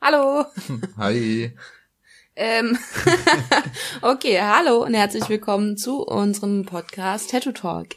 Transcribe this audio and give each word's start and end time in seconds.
Hallo. 0.00 0.44
Hi. 0.96 1.52
Ähm, 2.36 2.78
okay, 4.02 4.40
hallo 4.40 4.82
und 4.84 4.94
herzlich 4.94 5.28
willkommen 5.28 5.76
zu 5.76 6.02
unserem 6.02 6.64
Podcast 6.64 7.30
Tattoo 7.30 7.52
Talk. 7.52 7.88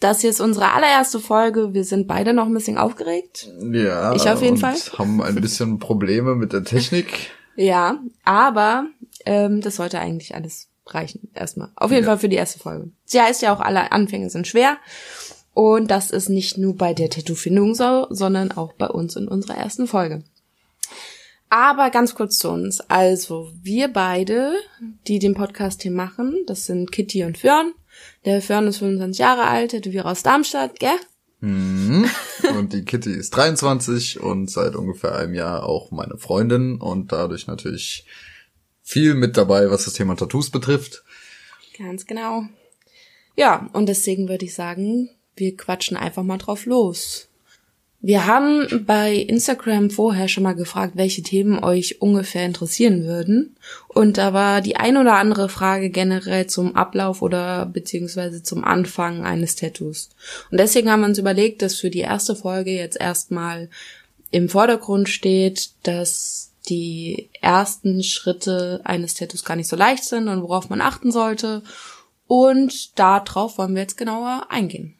Das 0.00 0.20
hier 0.22 0.30
ist 0.30 0.40
unsere 0.40 0.72
allererste 0.72 1.20
Folge. 1.20 1.74
Wir 1.74 1.84
sind 1.84 2.08
beide 2.08 2.32
noch 2.32 2.46
ein 2.46 2.54
bisschen 2.54 2.78
aufgeregt. 2.78 3.48
Ja. 3.70 4.14
Ich 4.14 4.28
auf 4.28 4.40
jeden 4.42 4.56
Fall. 4.56 4.74
haben 4.98 5.22
ein 5.22 5.34
bisschen 5.36 5.78
Probleme 5.78 6.34
mit 6.34 6.52
der 6.52 6.64
Technik. 6.64 7.30
Ja, 7.54 7.98
aber 8.24 8.86
ähm, 9.26 9.60
das 9.60 9.76
sollte 9.76 10.00
eigentlich 10.00 10.34
alles 10.34 10.68
reichen 10.86 11.28
erstmal. 11.34 11.68
Auf 11.76 11.90
jeden 11.90 12.04
Ja. 12.04 12.10
Fall 12.10 12.18
für 12.18 12.28
die 12.28 12.36
erste 12.36 12.58
Folge. 12.58 12.90
Sie 13.04 13.20
heißt 13.20 13.42
ja 13.42 13.54
auch, 13.54 13.60
alle 13.60 13.92
Anfänge 13.92 14.30
sind 14.30 14.46
schwer. 14.48 14.78
Und 15.54 15.90
das 15.90 16.10
ist 16.10 16.30
nicht 16.30 16.56
nur 16.56 16.74
bei 16.76 16.94
der 16.94 17.10
Tattoo-Findung 17.10 17.74
so, 17.74 18.06
sondern 18.08 18.52
auch 18.52 18.72
bei 18.72 18.88
uns 18.88 19.16
in 19.16 19.28
unserer 19.28 19.58
ersten 19.58 19.86
Folge. 19.86 20.24
Aber 21.52 21.90
ganz 21.90 22.14
kurz 22.14 22.38
zu 22.38 22.48
uns. 22.48 22.80
Also, 22.80 23.52
wir 23.62 23.88
beide, 23.88 24.54
die 25.06 25.18
den 25.18 25.34
Podcast 25.34 25.82
hier 25.82 25.90
machen, 25.90 26.44
das 26.46 26.64
sind 26.64 26.90
Kitty 26.90 27.24
und 27.24 27.36
Fürn. 27.36 27.74
Der 28.24 28.40
Fürn 28.40 28.66
ist 28.68 28.78
25 28.78 29.18
Jahre 29.18 29.42
alt, 29.42 29.72
Tätowierer 29.72 30.12
aus 30.12 30.22
Darmstadt, 30.22 30.80
gell? 30.80 30.96
Mhm. 31.40 32.08
Und 32.56 32.72
die 32.72 32.86
Kitty 32.86 33.12
ist 33.12 33.36
23 33.36 34.20
und 34.20 34.50
seit 34.50 34.74
ungefähr 34.74 35.14
einem 35.14 35.34
Jahr 35.34 35.68
auch 35.68 35.90
meine 35.90 36.16
Freundin 36.16 36.80
und 36.80 37.12
dadurch 37.12 37.46
natürlich 37.46 38.06
viel 38.80 39.12
mit 39.12 39.36
dabei, 39.36 39.70
was 39.70 39.84
das 39.84 39.92
Thema 39.92 40.16
Tattoos 40.16 40.48
betrifft. 40.48 41.04
Ganz 41.76 42.06
genau. 42.06 42.44
Ja, 43.36 43.68
und 43.74 43.90
deswegen 43.90 44.30
würde 44.30 44.46
ich 44.46 44.54
sagen, 44.54 45.10
wir 45.36 45.54
quatschen 45.54 45.98
einfach 45.98 46.22
mal 46.22 46.38
drauf 46.38 46.64
los. 46.64 47.28
Wir 48.04 48.26
haben 48.26 48.84
bei 48.84 49.14
Instagram 49.14 49.88
vorher 49.88 50.26
schon 50.26 50.42
mal 50.42 50.56
gefragt, 50.56 50.94
welche 50.96 51.22
Themen 51.22 51.62
euch 51.62 52.02
ungefähr 52.02 52.44
interessieren 52.44 53.04
würden. 53.04 53.56
Und 53.86 54.18
da 54.18 54.32
war 54.32 54.60
die 54.60 54.74
ein 54.74 54.96
oder 54.96 55.14
andere 55.14 55.48
Frage 55.48 55.88
generell 55.88 56.48
zum 56.48 56.74
Ablauf 56.74 57.22
oder 57.22 57.64
beziehungsweise 57.64 58.42
zum 58.42 58.64
Anfang 58.64 59.24
eines 59.24 59.54
Tattoos. 59.54 60.10
Und 60.50 60.58
deswegen 60.58 60.90
haben 60.90 61.02
wir 61.02 61.06
uns 61.06 61.18
überlegt, 61.18 61.62
dass 61.62 61.76
für 61.76 61.90
die 61.90 62.00
erste 62.00 62.34
Folge 62.34 62.72
jetzt 62.72 63.00
erstmal 63.00 63.70
im 64.32 64.48
Vordergrund 64.48 65.08
steht, 65.08 65.70
dass 65.84 66.50
die 66.68 67.30
ersten 67.40 68.02
Schritte 68.02 68.80
eines 68.82 69.14
Tattoos 69.14 69.44
gar 69.44 69.54
nicht 69.54 69.68
so 69.68 69.76
leicht 69.76 70.02
sind 70.02 70.26
und 70.26 70.42
worauf 70.42 70.68
man 70.70 70.80
achten 70.80 71.12
sollte. 71.12 71.62
Und 72.26 72.98
darauf 72.98 73.58
wollen 73.58 73.74
wir 73.74 73.82
jetzt 73.82 73.96
genauer 73.96 74.46
eingehen. 74.48 74.96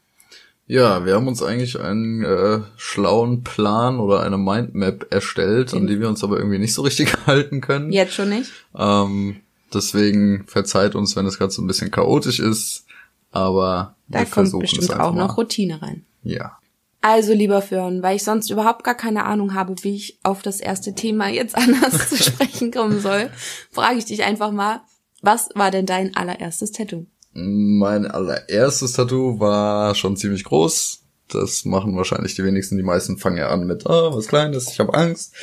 Ja, 0.73 1.05
wir 1.05 1.17
haben 1.17 1.29
uns 1.29 1.43
eigentlich 1.43 1.79
einen 1.79 2.25
äh, 2.25 2.61
schlauen 2.79 3.45
Plan 3.45 4.01
oder 4.01 4.23
eine 4.23 4.39
Mindmap 4.39 5.13
erstellt, 5.13 5.75
an 5.75 5.87
die 5.87 6.01
wir 6.01 6.09
uns 6.09 6.25
aber 6.25 6.39
irgendwie 6.39 6.59
nicht 6.59 6.73
so 6.73 6.81
richtig 6.81 7.15
halten 7.27 7.61
können. 7.61 7.93
Jetzt 7.93 8.15
schon 8.15 8.31
nicht? 8.31 8.51
Ähm, 8.75 9.43
deswegen 9.75 10.45
verzeiht 10.47 10.95
uns, 10.95 11.15
wenn 11.15 11.27
das 11.27 11.39
Ganze 11.39 11.63
ein 11.63 11.67
bisschen 11.67 11.91
chaotisch 11.91 12.41
ist, 12.41 12.87
aber 13.33 13.97
Da 14.09 14.21
wir 14.21 14.25
kommt 14.25 14.33
versuchen 14.33 14.61
bestimmt 14.61 14.99
auch 14.99 15.15
noch. 15.15 15.37
Routine 15.37 15.83
rein. 15.83 16.07
Ja. 16.23 16.57
Also, 17.03 17.35
lieber 17.35 17.61
Fürn, 17.61 18.03
weil 18.03 18.17
ich 18.17 18.25
sonst 18.25 18.49
überhaupt 18.49 18.83
gar 18.83 18.95
keine 18.95 19.27
Ahnung 19.27 19.53
habe, 19.53 19.75
wie 19.83 19.95
ich 19.95 20.21
auf 20.23 20.41
das 20.41 20.59
erste 20.59 20.95
Thema 20.95 21.29
jetzt 21.29 21.55
anders 21.55 22.09
zu 22.09 22.17
sprechen 22.17 22.71
kommen 22.71 22.99
soll, 22.99 23.29
frage 23.71 23.99
ich 23.99 24.07
dich 24.07 24.23
einfach 24.23 24.53
mal, 24.53 24.81
was 25.21 25.51
war 25.55 25.71
denn 25.71 25.85
dein 25.85 26.17
allererstes 26.17 26.73
Tattoo? 26.73 27.05
Mein 27.33 28.07
allererstes 28.07 28.93
Tattoo 28.93 29.41
war 29.41 29.95
schon 29.95 30.17
ziemlich 30.17 30.45
groß. 30.45 31.01
Das 31.29 31.65
machen 31.65 31.97
wahrscheinlich 31.97 32.35
die 32.35 32.45
wenigsten. 32.45 32.77
Die 32.77 32.83
meisten 32.83 33.17
fangen 33.17 33.39
ja 33.39 33.49
an 33.49 33.67
mit, 33.67 33.87
ah, 33.87 34.15
was 34.15 34.27
Kleines, 34.27 34.71
ich 34.71 34.81
habe 34.81 34.93
Angst. 34.95 35.35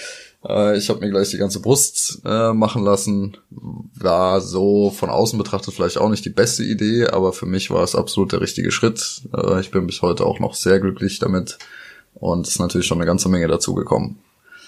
Äh, 0.47 0.77
ich 0.77 0.89
habe 0.89 0.99
mir 0.99 1.09
gleich 1.09 1.29
die 1.29 1.37
ganze 1.37 1.61
Brust 1.61 2.21
äh, 2.25 2.53
machen 2.53 2.83
lassen. 2.83 3.37
War 3.49 4.41
so 4.41 4.91
von 4.91 5.09
außen 5.09 5.37
betrachtet 5.37 5.73
vielleicht 5.73 5.97
auch 5.97 6.09
nicht 6.09 6.25
die 6.25 6.29
beste 6.29 6.63
Idee, 6.63 7.07
aber 7.07 7.33
für 7.33 7.45
mich 7.45 7.71
war 7.71 7.83
es 7.83 7.95
absolut 7.95 8.31
der 8.31 8.41
richtige 8.41 8.71
Schritt. 8.71 9.23
Äh, 9.35 9.59
ich 9.59 9.71
bin 9.71 9.87
bis 9.87 10.01
heute 10.01 10.25
auch 10.25 10.39
noch 10.39 10.53
sehr 10.53 10.79
glücklich 10.79 11.19
damit. 11.19 11.57
Und 12.13 12.45
es 12.45 12.53
ist 12.53 12.59
natürlich 12.59 12.87
schon 12.87 12.97
eine 12.99 13.07
ganze 13.07 13.29
Menge 13.29 13.47
dazugekommen. 13.47 14.19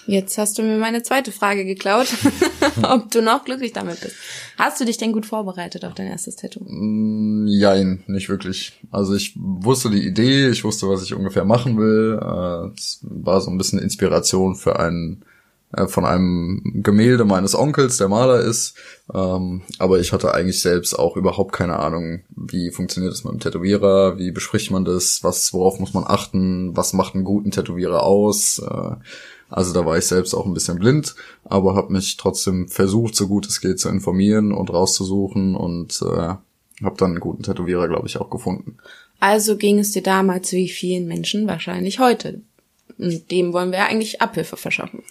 Jetzt 0.06 0.36
hast 0.36 0.58
du 0.58 0.62
mir 0.62 0.78
meine 0.78 1.02
zweite 1.02 1.30
Frage 1.32 1.64
geklaut, 1.64 2.08
ob 2.82 3.10
du 3.10 3.22
noch 3.22 3.44
glücklich 3.44 3.72
damit 3.72 4.00
bist. 4.00 4.16
Hast 4.58 4.80
du 4.80 4.84
dich 4.84 4.96
denn 4.96 5.12
gut 5.12 5.26
vorbereitet 5.26 5.84
auf 5.84 5.94
dein 5.94 6.08
erstes 6.08 6.36
Tattoo? 6.36 6.60
Mm, 6.66 7.46
Jein, 7.46 8.02
nicht 8.06 8.28
wirklich. 8.28 8.72
Also 8.90 9.14
ich 9.14 9.34
wusste 9.36 9.90
die 9.90 10.06
Idee, 10.06 10.48
ich 10.48 10.64
wusste, 10.64 10.88
was 10.88 11.02
ich 11.04 11.14
ungefähr 11.14 11.44
machen 11.44 11.78
will. 11.78 12.18
Äh, 12.20 12.74
Es 12.76 13.00
war 13.02 13.40
so 13.40 13.50
ein 13.50 13.58
bisschen 13.58 13.78
Inspiration 13.78 14.56
für 14.56 14.78
einen 14.80 15.24
äh, 15.74 15.86
von 15.86 16.04
einem 16.04 16.80
Gemälde 16.82 17.24
meines 17.24 17.54
Onkels, 17.54 17.96
der 17.96 18.08
Maler 18.08 18.40
ist. 18.40 18.74
Ähm, 19.14 19.62
Aber 19.78 20.00
ich 20.00 20.12
hatte 20.12 20.34
eigentlich 20.34 20.60
selbst 20.60 20.98
auch 20.98 21.16
überhaupt 21.16 21.52
keine 21.52 21.78
Ahnung, 21.78 22.22
wie 22.36 22.70
funktioniert 22.70 23.12
das 23.12 23.24
mit 23.24 23.32
dem 23.34 23.40
Tätowierer, 23.40 24.18
wie 24.18 24.32
bespricht 24.32 24.70
man 24.72 24.84
das, 24.84 25.22
was, 25.22 25.52
worauf 25.52 25.78
muss 25.78 25.94
man 25.94 26.04
achten, 26.06 26.76
was 26.76 26.92
macht 26.92 27.14
einen 27.14 27.24
guten 27.24 27.50
Tätowierer 27.52 28.02
aus. 28.02 28.58
Äh, 28.58 28.96
Also 29.52 29.72
da 29.74 29.84
war 29.84 29.98
ich 29.98 30.06
selbst 30.06 30.34
auch 30.34 30.46
ein 30.46 30.54
bisschen 30.54 30.78
blind, 30.78 31.14
aber 31.44 31.74
habe 31.74 31.92
mich 31.92 32.16
trotzdem 32.16 32.68
versucht, 32.68 33.14
so 33.14 33.28
gut 33.28 33.46
es 33.46 33.60
geht, 33.60 33.78
zu 33.78 33.88
informieren 33.90 34.52
und 34.52 34.72
rauszusuchen 34.72 35.54
und 35.54 36.00
äh, 36.02 36.34
habe 36.84 36.96
dann 36.96 37.10
einen 37.10 37.20
guten 37.20 37.42
Tätowierer, 37.42 37.86
glaube 37.86 38.08
ich, 38.08 38.16
auch 38.16 38.30
gefunden. 38.30 38.78
Also 39.20 39.56
ging 39.56 39.78
es 39.78 39.92
dir 39.92 40.02
damals 40.02 40.52
wie 40.52 40.68
vielen 40.68 41.06
Menschen 41.06 41.46
wahrscheinlich 41.46 41.98
heute. 41.98 42.40
Und 42.98 43.30
dem 43.30 43.52
wollen 43.52 43.72
wir 43.72 43.84
eigentlich 43.84 44.22
Abhilfe 44.22 44.56
verschaffen. 44.56 45.02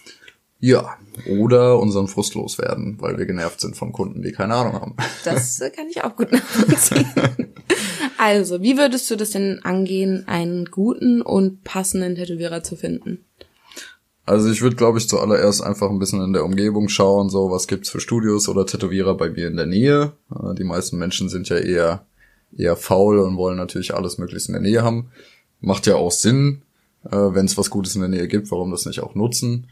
Ja, 0.58 0.96
oder 1.28 1.78
unseren 1.78 2.08
Frust 2.08 2.34
loswerden, 2.34 2.96
weil 3.00 3.18
wir 3.18 3.26
genervt 3.26 3.60
sind 3.60 3.76
von 3.76 3.92
Kunden, 3.92 4.22
die 4.22 4.32
keine 4.32 4.54
Ahnung 4.54 4.74
haben. 4.74 4.96
Das 5.24 5.60
äh, 5.60 5.70
kann 5.70 5.88
ich 5.88 6.02
auch 6.02 6.16
gut 6.16 6.32
nachvollziehen. 6.32 7.06
Also, 8.18 8.62
wie 8.62 8.76
würdest 8.76 9.10
du 9.10 9.16
das 9.16 9.30
denn 9.30 9.58
angehen, 9.64 10.28
einen 10.28 10.66
guten 10.66 11.22
und 11.22 11.64
passenden 11.64 12.14
Tätowierer 12.14 12.62
zu 12.62 12.76
finden? 12.76 13.24
Also 14.24 14.50
ich 14.50 14.62
würde, 14.62 14.76
glaube 14.76 14.98
ich, 14.98 15.08
zuallererst 15.08 15.62
einfach 15.62 15.90
ein 15.90 15.98
bisschen 15.98 16.22
in 16.22 16.32
der 16.32 16.44
Umgebung 16.44 16.88
schauen, 16.88 17.28
so 17.28 17.50
was 17.50 17.66
gibt's 17.66 17.90
für 17.90 18.00
Studios 18.00 18.48
oder 18.48 18.66
Tätowierer 18.66 19.16
bei 19.16 19.30
mir 19.30 19.48
in 19.48 19.56
der 19.56 19.66
Nähe. 19.66 20.12
Äh, 20.30 20.54
Die 20.54 20.64
meisten 20.64 20.96
Menschen 20.98 21.28
sind 21.28 21.48
ja 21.48 21.56
eher 21.56 22.06
eher 22.56 22.76
faul 22.76 23.18
und 23.18 23.36
wollen 23.36 23.56
natürlich 23.56 23.94
alles 23.94 24.18
möglichst 24.18 24.48
in 24.48 24.52
der 24.52 24.62
Nähe 24.62 24.82
haben. 24.82 25.10
Macht 25.60 25.86
ja 25.86 25.94
auch 25.96 26.12
Sinn, 26.12 26.62
wenn 27.02 27.46
es 27.46 27.56
was 27.56 27.70
Gutes 27.70 27.94
in 27.94 28.02
der 28.02 28.10
Nähe 28.10 28.28
gibt, 28.28 28.50
warum 28.50 28.70
das 28.70 28.84
nicht 28.84 29.00
auch 29.00 29.14
nutzen. 29.14 29.68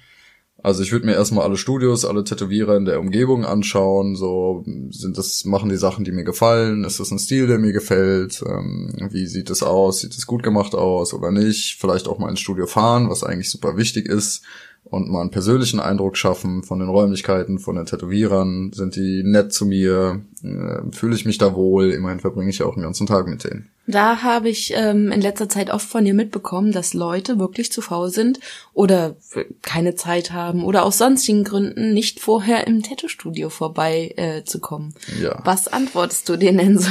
Also 0.63 0.83
ich 0.83 0.93
würde 0.93 1.07
mir 1.07 1.15
erstmal 1.15 1.45
alle 1.45 1.57
Studios, 1.57 2.05
alle 2.05 2.25
Tätowierer 2.25 2.77
in 2.77 2.85
der 2.85 3.01
Umgebung 3.01 3.45
anschauen. 3.45 4.15
So 4.15 4.65
sind 4.91 5.17
das, 5.17 5.45
machen 5.45 5.71
die 5.71 5.77
Sachen, 5.77 6.05
die 6.05 6.13
mir 6.13 6.25
gefallen? 6.25 6.85
Ist 6.85 7.01
das 7.01 7.11
ein 7.11 7.19
Stil, 7.19 7.47
der 7.47 7.59
mir 7.59 7.73
gefällt? 7.73 8.43
Ähm, 8.47 9.09
wie 9.11 9.27
sieht 9.27 9.49
es 9.49 9.63
aus? 9.63 10.01
Sieht 10.01 10.13
es 10.13 10.27
gut 10.27 10.43
gemacht 10.43 10.75
aus 10.75 11.15
oder 11.15 11.31
nicht? 11.31 11.79
Vielleicht 11.81 12.09
auch 12.09 12.19
mal 12.19 12.29
ins 12.29 12.41
Studio 12.41 12.67
fahren, 12.67 13.09
was 13.09 13.25
eigentlich 13.25 13.51
super 13.51 13.77
wichtig 13.77 14.07
ist. 14.07 14.43
Und 14.85 15.09
mal 15.09 15.21
einen 15.21 15.31
persönlichen 15.31 15.79
Eindruck 15.79 16.17
schaffen 16.17 16.65
von 16.65 16.81
den 16.81 16.89
Räumlichkeiten, 16.89 17.61
von 17.61 17.77
den 17.77 17.87
Tätowierern. 17.87 18.73
Sind 18.73 18.97
die 18.97 19.23
nett 19.23 19.53
zu 19.53 19.65
mir? 19.67 20.21
Äh, 20.43 20.91
Fühle 20.93 21.15
ich 21.15 21.25
mich 21.25 21.39
da 21.39 21.55
wohl? 21.55 21.91
Immerhin 21.93 22.19
verbringe 22.19 22.51
ich 22.51 22.59
ja 22.59 22.67
auch 22.67 22.75
den 22.75 22.83
ganzen 22.83 23.07
Tag 23.07 23.29
mit 23.29 23.45
denen. 23.45 23.69
Da 23.87 24.23
habe 24.23 24.49
ich 24.49 24.73
ähm, 24.75 25.11
in 25.11 25.21
letzter 25.21 25.49
Zeit 25.49 25.71
oft 25.71 25.89
von 25.89 26.05
dir 26.05 26.15
mitbekommen, 26.15 26.73
dass 26.73 26.95
Leute 26.95 27.39
wirklich 27.39 27.73
zu 27.73 27.83
faul 27.83 28.11
sind 28.11 28.41
oder 28.73 29.17
keine 29.63 29.95
Zeit 29.95 30.33
haben 30.33 30.65
oder 30.65 30.85
aus 30.85 30.99
sonstigen 30.99 31.45
Gründen 31.45 31.93
nicht 31.93 32.21
vorher 32.21 32.67
im 32.67 32.83
Tattoo-Studio 32.83 33.49
vorbei 33.49 34.13
äh, 34.17 34.45
zu 34.45 34.61
kommen. 34.61 34.95
Ja. 35.21 35.41
Was 35.45 35.69
antwortest 35.69 36.29
du 36.29 36.37
denen 36.37 36.59
denn 36.59 36.79
so? 36.79 36.91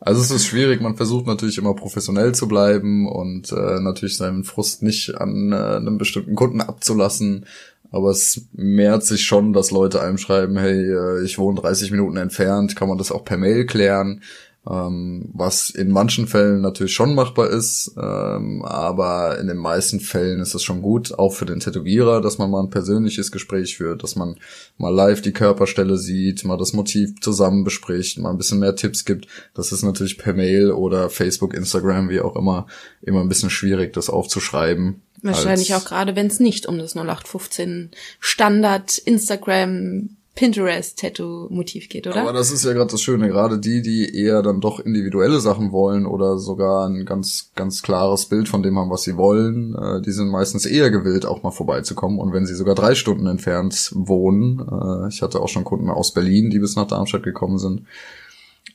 Also 0.00 0.20
es 0.20 0.30
ist 0.30 0.46
schwierig, 0.46 0.80
man 0.80 0.96
versucht 0.96 1.26
natürlich 1.26 1.58
immer 1.58 1.74
professionell 1.74 2.32
zu 2.32 2.46
bleiben 2.46 3.08
und 3.08 3.50
äh, 3.50 3.80
natürlich 3.80 4.16
seinen 4.16 4.44
Frust 4.44 4.82
nicht 4.82 5.16
an 5.16 5.52
äh, 5.52 5.56
einem 5.56 5.98
bestimmten 5.98 6.36
Kunden 6.36 6.60
abzulassen. 6.60 7.46
Aber 7.90 8.10
es 8.10 8.42
mehrt 8.52 9.02
sich 9.02 9.24
schon, 9.24 9.52
dass 9.52 9.70
Leute 9.70 10.00
einem 10.00 10.18
schreiben, 10.18 10.56
hey, 10.58 10.92
äh, 10.92 11.24
ich 11.24 11.38
wohne 11.38 11.60
30 11.60 11.90
Minuten 11.90 12.16
entfernt, 12.16 12.76
kann 12.76 12.88
man 12.88 12.98
das 12.98 13.10
auch 13.10 13.24
per 13.24 13.38
Mail 13.38 13.66
klären? 13.66 14.22
Ähm, 14.70 15.30
was 15.32 15.70
in 15.70 15.90
manchen 15.90 16.26
Fällen 16.26 16.60
natürlich 16.60 16.92
schon 16.92 17.14
machbar 17.14 17.48
ist, 17.48 17.92
ähm, 17.96 18.62
aber 18.64 19.38
in 19.38 19.46
den 19.46 19.56
meisten 19.56 19.98
Fällen 19.98 20.40
ist 20.40 20.54
es 20.54 20.62
schon 20.62 20.82
gut, 20.82 21.18
auch 21.18 21.32
für 21.32 21.46
den 21.46 21.60
Tätowierer, 21.60 22.20
dass 22.20 22.36
man 22.36 22.50
mal 22.50 22.62
ein 22.62 22.68
persönliches 22.68 23.32
Gespräch 23.32 23.78
führt, 23.78 24.02
dass 24.02 24.14
man 24.14 24.36
mal 24.76 24.92
live 24.92 25.22
die 25.22 25.32
Körperstelle 25.32 25.96
sieht, 25.96 26.44
mal 26.44 26.58
das 26.58 26.74
Motiv 26.74 27.18
zusammen 27.20 27.64
bespricht, 27.64 28.18
mal 28.18 28.30
ein 28.30 28.36
bisschen 28.36 28.58
mehr 28.58 28.76
Tipps 28.76 29.06
gibt. 29.06 29.26
Das 29.54 29.72
ist 29.72 29.84
natürlich 29.84 30.18
per 30.18 30.34
Mail 30.34 30.70
oder 30.70 31.08
Facebook, 31.08 31.54
Instagram, 31.54 32.10
wie 32.10 32.20
auch 32.20 32.36
immer, 32.36 32.66
immer 33.00 33.22
ein 33.22 33.28
bisschen 33.28 33.50
schwierig, 33.50 33.94
das 33.94 34.10
aufzuschreiben. 34.10 35.00
Wahrscheinlich 35.22 35.74
auch 35.74 35.84
gerade, 35.84 36.14
wenn 36.14 36.26
es 36.26 36.40
nicht 36.40 36.66
um 36.66 36.78
das 36.78 36.94
0815 36.94 37.90
Standard 38.20 38.98
Instagram 38.98 40.17
Pinterest-Tattoo-Motiv 40.38 41.88
geht, 41.88 42.06
oder? 42.06 42.20
Aber 42.20 42.32
das 42.32 42.52
ist 42.52 42.64
ja 42.64 42.72
gerade 42.72 42.92
das 42.92 43.02
Schöne, 43.02 43.26
gerade 43.26 43.58
die, 43.58 43.82
die 43.82 44.14
eher 44.16 44.40
dann 44.40 44.60
doch 44.60 44.78
individuelle 44.78 45.40
Sachen 45.40 45.72
wollen 45.72 46.06
oder 46.06 46.38
sogar 46.38 46.88
ein 46.88 47.04
ganz, 47.04 47.50
ganz 47.56 47.82
klares 47.82 48.26
Bild 48.26 48.48
von 48.48 48.62
dem 48.62 48.78
haben, 48.78 48.88
was 48.88 49.02
sie 49.02 49.16
wollen, 49.16 49.74
äh, 49.74 50.00
die 50.00 50.12
sind 50.12 50.28
meistens 50.28 50.64
eher 50.64 50.92
gewillt, 50.92 51.26
auch 51.26 51.42
mal 51.42 51.50
vorbeizukommen. 51.50 52.20
Und 52.20 52.32
wenn 52.32 52.46
sie 52.46 52.54
sogar 52.54 52.76
drei 52.76 52.94
Stunden 52.94 53.26
entfernt 53.26 53.90
wohnen, 53.96 54.60
äh, 54.60 55.08
ich 55.08 55.22
hatte 55.22 55.40
auch 55.40 55.48
schon 55.48 55.64
Kunden 55.64 55.90
aus 55.90 56.14
Berlin, 56.14 56.50
die 56.50 56.60
bis 56.60 56.76
nach 56.76 56.86
Darmstadt 56.86 57.24
gekommen 57.24 57.58
sind, 57.58 57.82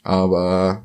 aber 0.04 0.84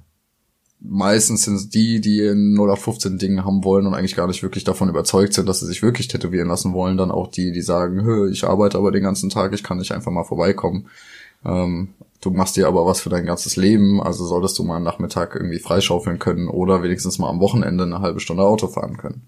meistens 0.81 1.43
sind 1.43 1.57
es 1.57 1.69
die, 1.69 2.01
die 2.01 2.21
ein 2.21 2.55
0815 2.55 3.19
Ding 3.19 3.45
haben 3.45 3.65
wollen 3.65 3.87
und 3.87 3.95
eigentlich 3.95 4.17
gar 4.17 4.27
nicht 4.27 4.43
wirklich 4.43 4.65
davon 4.65 4.89
überzeugt 4.89 5.35
sind, 5.35 5.49
dass 5.49 5.61
sie 5.61 5.67
sich 5.67 5.83
wirklich 5.83 6.09
tätowieren 6.09 6.49
lassen 6.49 6.73
wollen, 6.73 6.97
dann 6.97 7.11
auch 7.11 7.29
die, 7.29 7.53
die 7.53 7.63
sagen, 7.63 8.05
Hö, 8.05 8.31
ich 8.31 8.45
arbeite 8.45 8.79
aber 8.79 8.93
den 8.93 9.03
ganzen 9.03 9.31
Tag, 9.31 9.53
ich 9.53 9.63
kann 9.63 9.79
nicht 9.79 9.93
einfach 9.93 10.13
mal 10.13 10.25
vorbeikommen. 10.25 10.89
Ähm, 11.45 11.95
du 12.21 12.31
machst 12.31 12.57
dir 12.57 12.69
aber 12.69 12.87
was 12.87 13.01
für 13.01 13.11
dein 13.11 13.27
ganzes 13.27 13.57
Leben, 13.57 14.01
also 14.01 14.25
solltest 14.25 14.59
du 14.59 14.65
mal 14.65 14.77
am 14.77 14.85
Nachmittag 14.85 15.35
irgendwie 15.35 15.59
freischaufeln 15.59 16.19
können 16.19 16.49
oder 16.49 16.83
wenigstens 16.83 17.19
mal 17.19 17.29
am 17.29 17.41
Wochenende 17.41 17.85
eine 17.85 18.01
halbe 18.01 18.21
Stunde 18.21 18.45
Auto 18.45 18.69
fahren 18.69 18.97
können. 18.97 19.23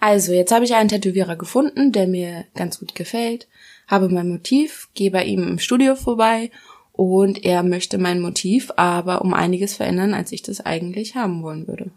Also, 0.00 0.32
jetzt 0.32 0.52
habe 0.52 0.64
ich 0.64 0.74
einen 0.74 0.88
Tätowierer 0.88 1.34
gefunden, 1.34 1.90
der 1.90 2.06
mir 2.06 2.44
ganz 2.54 2.78
gut 2.78 2.94
gefällt, 2.94 3.48
habe 3.88 4.08
mein 4.08 4.28
Motiv, 4.28 4.88
gehe 4.94 5.10
bei 5.10 5.24
ihm 5.24 5.42
im 5.42 5.58
Studio 5.58 5.96
vorbei 5.96 6.52
und 6.98 7.44
er 7.44 7.62
möchte 7.62 7.96
mein 7.96 8.20
Motiv 8.20 8.72
aber 8.74 9.22
um 9.22 9.32
einiges 9.32 9.76
verändern, 9.76 10.14
als 10.14 10.32
ich 10.32 10.42
das 10.42 10.60
eigentlich 10.60 11.14
haben 11.14 11.44
wollen 11.44 11.68
würde. 11.68 11.92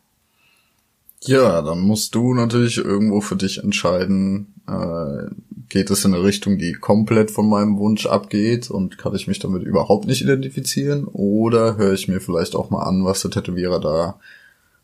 Ja, 1.24 1.64
dann 1.64 1.80
musst 1.80 2.14
du 2.14 2.36
natürlich 2.36 2.78
irgendwo 2.78 3.20
für 3.20 3.36
dich 3.36 3.64
entscheiden, 3.64 4.54
äh, 4.68 5.34
geht 5.70 5.90
es 5.90 6.06
in 6.06 6.14
eine 6.14 6.24
Richtung, 6.24 6.60
die 6.60 6.74
komplett 6.74 7.32
von 7.32 7.50
meinem 7.50 7.80
Wunsch 7.80 8.06
abgeht 8.06 8.70
und 8.70 9.00
kann 9.00 9.16
ich 9.16 9.28
mich 9.28 9.40
damit 9.40 9.64
überhaupt 9.64 10.06
nicht 10.06 10.22
identifizieren 10.22 11.06
oder 11.06 11.78
höre 11.78 11.94
ich 11.94 12.08
mir 12.08 12.22
vielleicht 12.22 12.56
auch 12.56 12.70
mal 12.70 12.84
an, 12.84 13.04
was 13.04 13.24
der 13.24 13.32
Tätowierer 13.32 13.80
da 13.80 14.20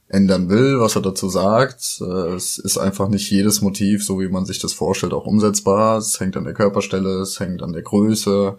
ändern 0.08 0.50
will, 0.50 0.80
was 0.80 0.96
er 0.96 1.04
dazu 1.04 1.30
sagt. 1.30 2.02
Äh, 2.02 2.34
es 2.34 2.58
ist 2.58 2.80
einfach 2.80 3.08
nicht 3.08 3.30
jedes 3.30 3.62
Motiv, 3.62 4.04
so 4.04 4.20
wie 4.20 4.30
man 4.30 4.46
sich 4.46 4.58
das 4.58 4.74
vorstellt, 4.74 5.14
auch 5.14 5.28
umsetzbar. 5.28 6.00
Es 6.00 6.20
hängt 6.20 6.38
an 6.38 6.46
der 6.46 6.56
Körperstelle, 6.56 7.22
es 7.22 7.40
hängt 7.40 7.62
an 7.62 7.74
der 7.74 7.84
Größe, 7.84 8.58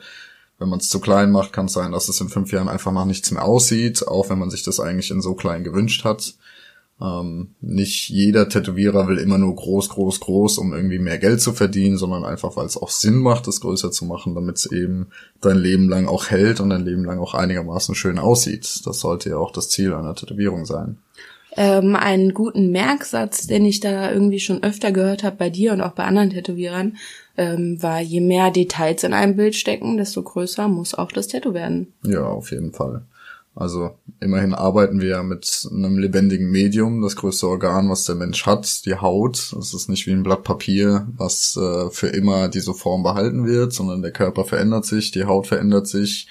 wenn 0.58 0.68
man 0.68 0.80
es 0.80 0.88
zu 0.88 1.00
klein 1.00 1.30
macht, 1.30 1.52
kann 1.52 1.66
es 1.66 1.72
sein, 1.72 1.92
dass 1.92 2.08
es 2.08 2.20
in 2.20 2.28
fünf 2.28 2.52
Jahren 2.52 2.68
einfach 2.68 2.92
nach 2.92 3.04
nichts 3.04 3.30
mehr 3.30 3.44
aussieht, 3.44 4.06
auch 4.06 4.28
wenn 4.28 4.38
man 4.38 4.50
sich 4.50 4.62
das 4.62 4.80
eigentlich 4.80 5.10
in 5.10 5.20
so 5.20 5.34
klein 5.34 5.64
gewünscht 5.64 6.04
hat. 6.04 6.34
Ähm, 7.00 7.54
nicht 7.60 8.08
jeder 8.08 8.48
Tätowierer 8.48 9.06
will 9.06 9.18
immer 9.18 9.38
nur 9.38 9.54
groß, 9.54 9.88
groß, 9.90 10.18
groß, 10.18 10.58
um 10.58 10.72
irgendwie 10.72 10.98
mehr 10.98 11.18
Geld 11.18 11.40
zu 11.40 11.52
verdienen, 11.52 11.96
sondern 11.96 12.24
einfach, 12.24 12.56
weil 12.56 12.66
es 12.66 12.76
auch 12.76 12.90
Sinn 12.90 13.18
macht, 13.18 13.46
es 13.46 13.60
größer 13.60 13.92
zu 13.92 14.04
machen, 14.04 14.34
damit 14.34 14.56
es 14.56 14.66
eben 14.66 15.06
dein 15.40 15.58
Leben 15.58 15.88
lang 15.88 16.08
auch 16.08 16.26
hält 16.26 16.58
und 16.58 16.70
dein 16.70 16.84
Leben 16.84 17.04
lang 17.04 17.20
auch 17.20 17.34
einigermaßen 17.34 17.94
schön 17.94 18.18
aussieht. 18.18 18.80
Das 18.84 18.98
sollte 18.98 19.30
ja 19.30 19.36
auch 19.36 19.52
das 19.52 19.68
Ziel 19.68 19.94
einer 19.94 20.16
Tätowierung 20.16 20.66
sein. 20.66 20.98
Ähm, 21.60 21.96
einen 21.96 22.34
guten 22.34 22.70
Merksatz, 22.70 23.48
den 23.48 23.64
ich 23.64 23.80
da 23.80 24.12
irgendwie 24.12 24.38
schon 24.38 24.62
öfter 24.62 24.92
gehört 24.92 25.24
habe 25.24 25.34
bei 25.34 25.50
dir 25.50 25.72
und 25.72 25.80
auch 25.80 25.90
bei 25.90 26.04
anderen 26.04 26.30
Tätowierern, 26.30 26.96
ähm, 27.36 27.82
war, 27.82 28.00
je 28.00 28.20
mehr 28.20 28.52
Details 28.52 29.02
in 29.02 29.12
einem 29.12 29.34
Bild 29.34 29.56
stecken, 29.56 29.96
desto 29.96 30.22
größer 30.22 30.68
muss 30.68 30.94
auch 30.94 31.10
das 31.10 31.26
Tattoo 31.26 31.54
werden. 31.54 31.92
Ja, 32.04 32.22
auf 32.22 32.52
jeden 32.52 32.72
Fall. 32.72 33.02
Also 33.56 33.90
immerhin 34.20 34.54
arbeiten 34.54 35.00
wir 35.00 35.08
ja 35.08 35.22
mit 35.24 35.68
einem 35.72 35.98
lebendigen 35.98 36.48
Medium, 36.48 37.02
das 37.02 37.16
größte 37.16 37.48
Organ, 37.48 37.90
was 37.90 38.04
der 38.04 38.14
Mensch 38.14 38.46
hat, 38.46 38.86
die 38.86 38.94
Haut. 38.94 39.52
Es 39.58 39.74
ist 39.74 39.88
nicht 39.88 40.06
wie 40.06 40.12
ein 40.12 40.22
Blatt 40.22 40.44
Papier, 40.44 41.08
was 41.16 41.56
äh, 41.56 41.90
für 41.90 42.06
immer 42.06 42.46
diese 42.46 42.72
Form 42.72 43.02
behalten 43.02 43.44
wird, 43.48 43.72
sondern 43.72 44.00
der 44.00 44.12
Körper 44.12 44.44
verändert 44.44 44.84
sich, 44.84 45.10
die 45.10 45.24
Haut 45.24 45.48
verändert 45.48 45.88
sich, 45.88 46.28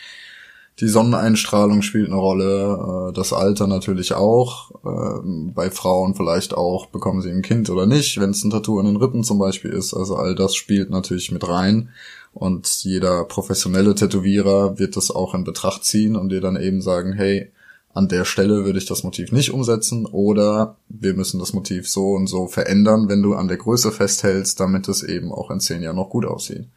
die 0.79 0.87
Sonneneinstrahlung 0.87 1.81
spielt 1.81 2.07
eine 2.07 2.17
Rolle, 2.17 3.09
äh, 3.09 3.13
das 3.13 3.33
Alter 3.33 3.65
natürlich 3.65 4.13
auch. 4.13 4.71
Ähm, 4.85 5.51
bei 5.53 5.71
Frauen 5.71 6.13
vielleicht 6.13 6.53
auch, 6.53 6.87
bekommen 6.87 7.21
sie 7.21 7.31
ein 7.31 7.41
Kind 7.41 7.69
oder 7.69 7.87
nicht, 7.87 8.19
wenn 8.19 8.29
es 8.29 8.43
ein 8.43 8.51
Tattoo 8.51 8.79
an 8.79 8.85
den 8.85 8.97
Rippen 8.97 9.23
zum 9.23 9.39
Beispiel 9.39 9.71
ist. 9.71 9.93
Also 9.93 10.15
all 10.15 10.35
das 10.35 10.55
spielt 10.55 10.89
natürlich 10.91 11.31
mit 11.31 11.47
rein. 11.47 11.89
Und 12.33 12.67
jeder 12.83 13.23
professionelle 13.23 13.95
Tätowierer 13.95 14.77
wird 14.77 14.95
das 14.95 15.09
auch 15.09 15.33
in 15.33 15.43
Betracht 15.43 15.83
ziehen 15.83 16.15
und 16.15 16.29
dir 16.29 16.41
dann 16.41 16.55
eben 16.55 16.81
sagen, 16.81 17.13
hey, 17.13 17.51
an 17.97 18.07
der 18.07 18.25
Stelle 18.25 18.63
würde 18.63 18.77
ich 18.77 18.85
das 18.85 19.03
Motiv 19.03 19.31
nicht 19.31 19.51
umsetzen 19.51 20.05
oder 20.05 20.77
wir 20.87 21.15
müssen 21.15 21.39
das 21.39 21.53
Motiv 21.53 21.89
so 21.89 22.11
und 22.11 22.27
so 22.27 22.45
verändern, 22.45 23.09
wenn 23.09 23.23
du 23.23 23.33
an 23.33 23.47
der 23.47 23.57
Größe 23.57 23.91
festhältst, 23.91 24.59
damit 24.59 24.87
es 24.87 25.01
eben 25.01 25.31
auch 25.31 25.49
in 25.49 25.59
zehn 25.59 25.81
Jahren 25.81 25.95
noch 25.95 26.11
gut 26.11 26.25
aussieht. 26.27 26.67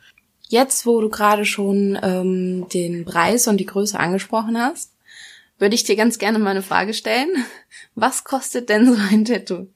Jetzt, 0.51 0.85
wo 0.85 1.01
du 1.01 1.09
gerade 1.09 1.45
schon 1.45 1.97
ähm, 2.03 2.69
den 2.71 3.05
Preis 3.05 3.47
und 3.47 3.59
die 3.59 3.67
Größe 3.67 3.99
angesprochen 3.99 4.59
hast, 4.59 4.91
würde 5.61 5.77
ich 5.77 5.85
dir 5.85 5.95
ganz 5.95 6.19
gerne 6.19 6.41
mal 6.41 6.51
eine 6.51 6.63
Frage 6.63 6.93
stellen. 6.93 7.29
Was 7.95 8.25
kostet 8.25 8.69
denn 8.69 8.85
so 8.85 9.01
ein 9.11 9.25
Tattoo? 9.25 9.69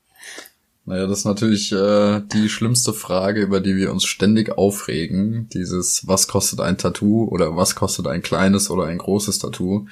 Naja, 0.84 1.06
das 1.06 1.20
ist 1.20 1.24
natürlich 1.26 1.70
äh, 1.70 2.22
die 2.32 2.48
schlimmste 2.48 2.92
Frage, 2.92 3.40
über 3.42 3.60
die 3.60 3.76
wir 3.76 3.92
uns 3.92 4.04
ständig 4.04 4.58
aufregen. 4.58 5.48
Dieses, 5.54 6.06
was 6.06 6.28
kostet 6.28 6.60
ein 6.60 6.76
Tattoo 6.76 7.24
oder 7.24 7.56
was 7.56 7.74
kostet 7.74 8.06
ein 8.06 8.20
kleines 8.20 8.68
oder 8.68 8.84
ein 8.84 8.98
großes 8.98 9.38
Tattoo? 9.38 9.86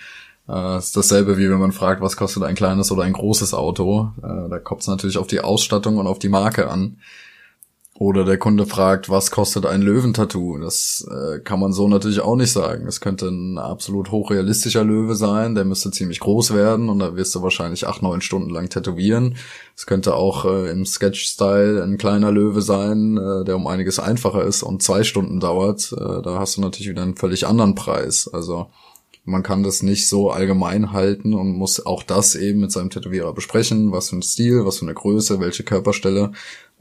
Äh, 0.48 0.78
ist 0.78 0.96
dasselbe 0.96 1.38
wie 1.38 1.48
wenn 1.48 1.60
man 1.60 1.72
fragt, 1.72 2.02
was 2.02 2.16
kostet 2.16 2.42
ein 2.42 2.56
kleines 2.56 2.90
oder 2.90 3.04
ein 3.04 3.14
großes 3.14 3.54
Auto. 3.54 4.10
Äh, 4.18 4.50
da 4.50 4.58
kommt 4.58 4.82
es 4.82 4.88
natürlich 4.88 5.16
auf 5.16 5.28
die 5.28 5.40
Ausstattung 5.40 5.96
und 5.96 6.06
auf 6.08 6.18
die 6.18 6.28
Marke 6.28 6.68
an. 6.68 6.98
Oder 8.02 8.24
der 8.24 8.36
Kunde 8.36 8.66
fragt, 8.66 9.10
was 9.10 9.30
kostet 9.30 9.64
ein 9.64 9.80
Löwentattoo? 9.80 10.58
Das 10.58 11.06
äh, 11.08 11.38
kann 11.38 11.60
man 11.60 11.72
so 11.72 11.86
natürlich 11.86 12.18
auch 12.18 12.34
nicht 12.34 12.50
sagen. 12.50 12.88
Es 12.88 13.00
könnte 13.00 13.28
ein 13.28 13.58
absolut 13.58 14.10
hochrealistischer 14.10 14.82
Löwe 14.82 15.14
sein, 15.14 15.54
der 15.54 15.64
müsste 15.64 15.92
ziemlich 15.92 16.18
groß 16.18 16.52
werden 16.52 16.88
und 16.88 16.98
da 16.98 17.14
wirst 17.14 17.32
du 17.32 17.42
wahrscheinlich 17.42 17.86
acht, 17.86 18.02
neun 18.02 18.20
Stunden 18.20 18.50
lang 18.50 18.68
tätowieren. 18.68 19.36
Es 19.76 19.86
könnte 19.86 20.16
auch 20.16 20.44
äh, 20.46 20.68
im 20.72 20.84
Sketch-Style 20.84 21.80
ein 21.80 21.96
kleiner 21.96 22.32
Löwe 22.32 22.60
sein, 22.60 23.18
äh, 23.18 23.44
der 23.44 23.54
um 23.54 23.68
einiges 23.68 24.00
einfacher 24.00 24.42
ist 24.42 24.64
und 24.64 24.82
zwei 24.82 25.04
Stunden 25.04 25.38
dauert. 25.38 25.92
Äh, 25.92 26.22
da 26.22 26.40
hast 26.40 26.56
du 26.56 26.60
natürlich 26.60 26.88
wieder 26.88 27.02
einen 27.02 27.14
völlig 27.14 27.46
anderen 27.46 27.76
Preis. 27.76 28.28
Also 28.32 28.66
man 29.24 29.44
kann 29.44 29.62
das 29.62 29.84
nicht 29.84 30.08
so 30.08 30.30
allgemein 30.30 30.90
halten 30.90 31.34
und 31.34 31.52
muss 31.52 31.86
auch 31.86 32.02
das 32.02 32.34
eben 32.34 32.58
mit 32.60 32.72
seinem 32.72 32.90
Tätowierer 32.90 33.32
besprechen, 33.32 33.92
was 33.92 34.10
für 34.10 34.16
ein 34.16 34.22
Stil, 34.22 34.66
was 34.66 34.78
für 34.78 34.86
eine 34.86 34.94
Größe, 34.94 35.38
welche 35.38 35.62
Körperstelle 35.62 36.32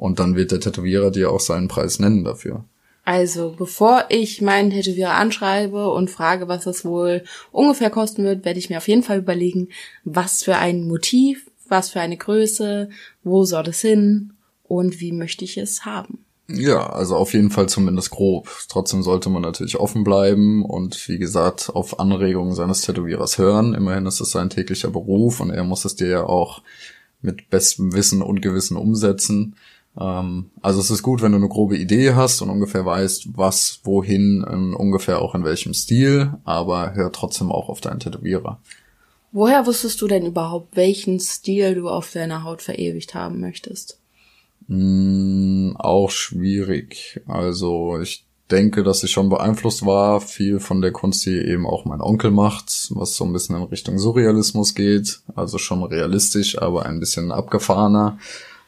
und 0.02 0.18
dann 0.18 0.36
wird 0.36 0.52
der 0.52 0.60
Tätowierer 0.60 1.12
dir 1.12 1.30
auch 1.30 1.40
seinen 1.40 1.68
Preis 1.68 2.00
nennen 2.00 2.24
dafür. 2.24 2.66
Also, 3.06 3.54
bevor 3.56 4.06
ich 4.10 4.42
meinen 4.42 4.72
Tätowierer 4.72 5.14
anschreibe 5.14 5.92
und 5.92 6.10
frage, 6.10 6.48
was 6.48 6.64
das 6.64 6.84
wohl 6.84 7.24
ungefähr 7.52 7.92
kosten 7.92 8.24
wird, 8.24 8.44
werde 8.44 8.58
ich 8.58 8.72
mir 8.72 8.80
auf 8.80 8.88
jeden 8.88 9.04
Fall 9.04 9.20
überlegen, 9.20 9.70
was 10.04 10.42
für 10.42 10.56
ein 10.58 10.88
Motiv, 10.88 11.52
was 11.68 11.92
für 11.92 12.02
eine 12.02 12.18
Größe, 12.18 12.90
wo 13.24 13.46
soll 13.46 13.68
es 13.68 13.82
hin 13.82 14.34
und 14.64 15.00
wie 15.02 15.12
möchte 15.12 15.46
ich 15.46 15.60
es 15.60 15.86
haben. 15.86 16.26
Ja, 16.48 16.90
also 16.90 17.16
auf 17.16 17.36
jeden 17.36 17.52
Fall 17.52 17.70
zumindest 17.70 18.10
grob. 18.10 18.50
Trotzdem 18.70 19.04
sollte 19.04 19.30
man 19.30 19.44
natürlich 19.44 19.80
offen 19.80 20.04
bleiben 20.04 20.66
und 20.66 21.08
wie 21.10 21.20
gesagt 21.20 21.70
auf 21.72 22.00
Anregungen 22.00 22.56
seines 22.56 22.82
Tätowierers 22.82 23.38
hören. 23.38 23.76
Immerhin 23.76 24.08
ist 24.08 24.20
es 24.20 24.32
sein 24.32 24.50
täglicher 24.50 24.90
Beruf 24.90 25.42
und 25.42 25.52
er 25.52 25.64
muss 25.64 25.86
es 25.86 25.96
dir 25.96 26.08
ja 26.08 26.24
auch 26.24 26.64
mit 27.22 27.52
bestem 27.52 27.94
Wissen 27.94 28.24
und 28.24 28.42
Gewissen 28.42 28.78
umsetzen. 28.78 29.56
Ähm, 30.00 30.52
also 30.62 30.80
es 30.80 30.90
ist 30.90 31.04
gut, 31.04 31.22
wenn 31.22 31.32
du 31.32 31.38
eine 31.38 31.50
grobe 31.50 31.78
Idee 31.78 32.14
hast 32.14 32.42
und 32.42 32.50
ungefähr 32.50 32.86
weißt, 32.86 33.38
was, 33.38 33.82
wohin, 33.84 34.46
in, 34.50 34.74
ungefähr 34.74 35.22
auch 35.22 35.36
in 35.36 35.44
welchem 35.44 35.74
Stil, 35.74 36.34
aber 36.44 36.94
hör 36.96 37.12
trotzdem 37.12 37.52
auch 37.52 37.70
auf 37.70 37.82
deinen 37.82 38.00
Tätowierer. 38.00 38.60
Woher 39.34 39.66
wusstest 39.66 40.02
du 40.02 40.08
denn 40.08 40.26
überhaupt, 40.26 40.76
welchen 40.76 41.20
Stil 41.20 41.76
du 41.76 41.90
auf 41.90 42.12
deiner 42.12 42.44
Haut 42.44 42.62
verewigt 42.62 43.16
haben 43.16 43.40
möchtest? 43.40 43.98
Mm, 44.68 45.76
auch 45.78 46.12
schwierig. 46.12 47.22
Also 47.28 48.00
ich 48.00 48.26
denke, 48.52 48.84
dass 48.84 49.04
ich 49.04 49.12
schon 49.12 49.30
beeinflusst 49.30 49.86
war, 49.86 50.20
viel 50.20 50.60
von 50.60 50.82
der 50.82 50.92
Kunst, 50.92 51.26
die 51.26 51.38
eben 51.38 51.66
auch 51.66 51.86
mein 51.86 52.02
Onkel 52.02 52.32
macht, 52.32 52.90
was 52.92 53.16
so 53.16 53.24
ein 53.24 53.32
bisschen 53.32 53.56
in 53.56 53.64
Richtung 53.64 53.98
Surrealismus 53.98 54.76
geht. 54.76 55.22
Also 55.36 55.58
schon 55.58 55.84
realistisch, 55.84 56.62
aber 56.62 56.86
ein 56.86 57.00
bisschen 57.00 57.32
abgefahrener. 57.32 58.18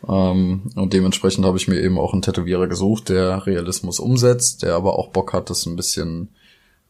Ähm, 0.08 0.72
und 0.76 0.94
dementsprechend 0.94 1.46
habe 1.46 1.58
ich 1.58 1.68
mir 1.68 1.82
eben 1.82 1.98
auch 1.98 2.14
einen 2.14 2.22
Tätowierer 2.22 2.68
gesucht, 2.68 3.10
der 3.10 3.46
Realismus 3.46 4.00
umsetzt, 4.00 4.64
der 4.64 4.76
aber 4.76 4.98
auch 4.98 5.10
Bock 5.10 5.34
hat, 5.34 5.50
das 5.50 5.66
ein 5.66 5.76
bisschen 5.76 6.30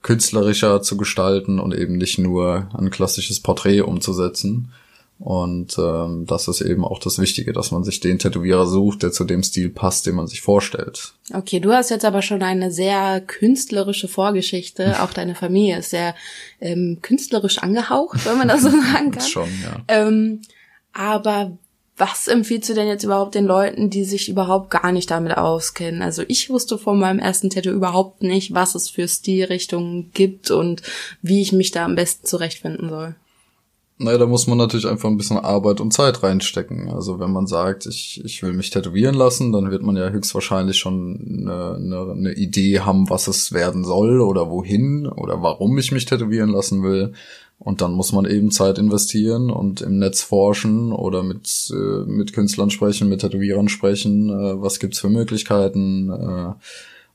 künstlerischer 0.02 0.82
zu 0.82 0.98
gestalten 0.98 1.60
und 1.60 1.74
eben 1.74 1.98
nicht 1.98 2.18
nur 2.18 2.70
ein 2.78 2.90
klassisches 2.90 3.40
Porträt 3.40 3.82
umzusetzen. 3.82 4.72
Und 5.20 5.78
ähm, 5.78 6.26
das 6.26 6.50
ist 6.50 6.60
eben 6.60 6.84
auch 6.84 7.00
das 7.00 7.18
Wichtige, 7.18 7.54
dass 7.54 7.72
man 7.72 7.86
sich 7.86 8.02
den 8.02 8.20
Tätowierer 8.20 8.68
sucht, 8.68 9.04
der 9.04 9.14
zu 9.14 9.24
dem 9.24 9.42
Stil 9.42 9.70
passt, 9.70 10.06
den 10.06 10.16
man 10.16 10.28
sich 10.28 10.42
vorstellt. 10.42 11.14
Okay, 11.34 11.62
du 11.62 11.72
hast 11.72 11.92
jetzt 11.92 12.04
aber 12.04 12.22
schon 12.22 12.44
eine 12.44 12.72
sehr 12.72 13.22
künstlerische 13.22 14.10
Vorgeschichte. 14.10 15.02
Auch 15.02 15.14
deine 15.14 15.36
Familie 15.36 15.78
ist 15.80 15.92
sehr 15.92 16.14
ähm, 16.60 16.98
künstlerisch 17.02 17.60
angehaucht, 17.60 18.26
wenn 18.26 18.38
man 18.38 18.50
das 18.50 18.64
so 18.64 18.70
sagen 18.94 19.12
kann. 19.12 19.22
schon, 19.22 19.50
ja. 19.64 19.82
Ähm, 19.88 20.42
aber 20.92 21.58
was 21.98 22.28
empfiehlst 22.28 22.70
du 22.70 22.74
denn 22.74 22.88
jetzt 22.88 23.04
überhaupt 23.04 23.36
den 23.36 23.46
Leuten, 23.46 23.90
die 23.90 24.04
sich 24.04 24.28
überhaupt 24.28 24.72
gar 24.72 24.92
nicht 24.92 25.12
damit 25.12 25.38
auskennen? 25.38 26.02
Also 26.02 26.24
ich 26.28 26.50
wusste 26.50 26.78
vor 26.78 26.96
meinem 26.96 27.20
ersten 27.20 27.50
Tattoo 27.50 27.70
überhaupt 27.70 28.24
nicht, 28.24 28.54
was 28.54 28.74
es 28.76 28.90
für 28.90 29.08
Stilrichtungen 29.08 30.12
gibt 30.14 30.50
und 30.50 30.82
wie 31.22 31.42
ich 31.42 31.52
mich 31.52 31.72
da 31.72 31.86
am 31.86 31.96
besten 31.96 32.26
zurechtfinden 32.26 32.90
soll. 32.90 33.16
Naja, 34.00 34.18
da 34.18 34.26
muss 34.26 34.48
man 34.48 34.58
natürlich 34.58 34.88
einfach 34.88 35.08
ein 35.08 35.18
bisschen 35.18 35.38
Arbeit 35.38 35.80
und 35.80 35.94
Zeit 35.94 36.24
reinstecken. 36.24 36.90
Also 36.90 37.20
wenn 37.20 37.32
man 37.32 37.46
sagt, 37.46 37.86
ich, 37.86 38.22
ich 38.26 38.42
will 38.42 38.54
mich 38.54 38.72
tätowieren 38.72 39.14
lassen, 39.14 39.52
dann 39.52 39.70
wird 39.70 39.84
man 39.84 39.96
ja 39.96 40.10
höchstwahrscheinlich 40.10 40.78
schon 40.78 41.44
eine, 41.48 41.76
eine, 41.76 42.12
eine 42.12 42.34
Idee 42.34 42.80
haben, 42.80 43.10
was 43.12 43.28
es 43.28 43.54
werden 43.54 43.84
soll 43.86 44.20
oder 44.20 44.50
wohin 44.50 45.06
oder 45.06 45.44
warum 45.44 45.78
ich 45.78 45.92
mich 45.92 46.06
tätowieren 46.06 46.50
lassen 46.50 46.82
will. 46.82 47.14
Und 47.60 47.82
dann 47.82 47.94
muss 47.94 48.12
man 48.12 48.26
eben 48.26 48.52
Zeit 48.52 48.78
investieren 48.78 49.50
und 49.50 49.82
im 49.82 49.98
Netz 49.98 50.22
forschen 50.22 50.92
oder 50.92 51.24
mit, 51.24 51.72
äh, 51.72 52.06
mit 52.06 52.34
Künstlern 52.34 52.70
sprechen, 52.70 53.08
mit 53.08 53.22
Tätowierern 53.22 53.70
sprechen. 53.70 54.30
Äh, 54.30 54.62
was 54.62 54.80
gibt's 54.80 55.00
für 55.00 55.10
Möglichkeiten? 55.10 56.10
Äh, 56.10 56.54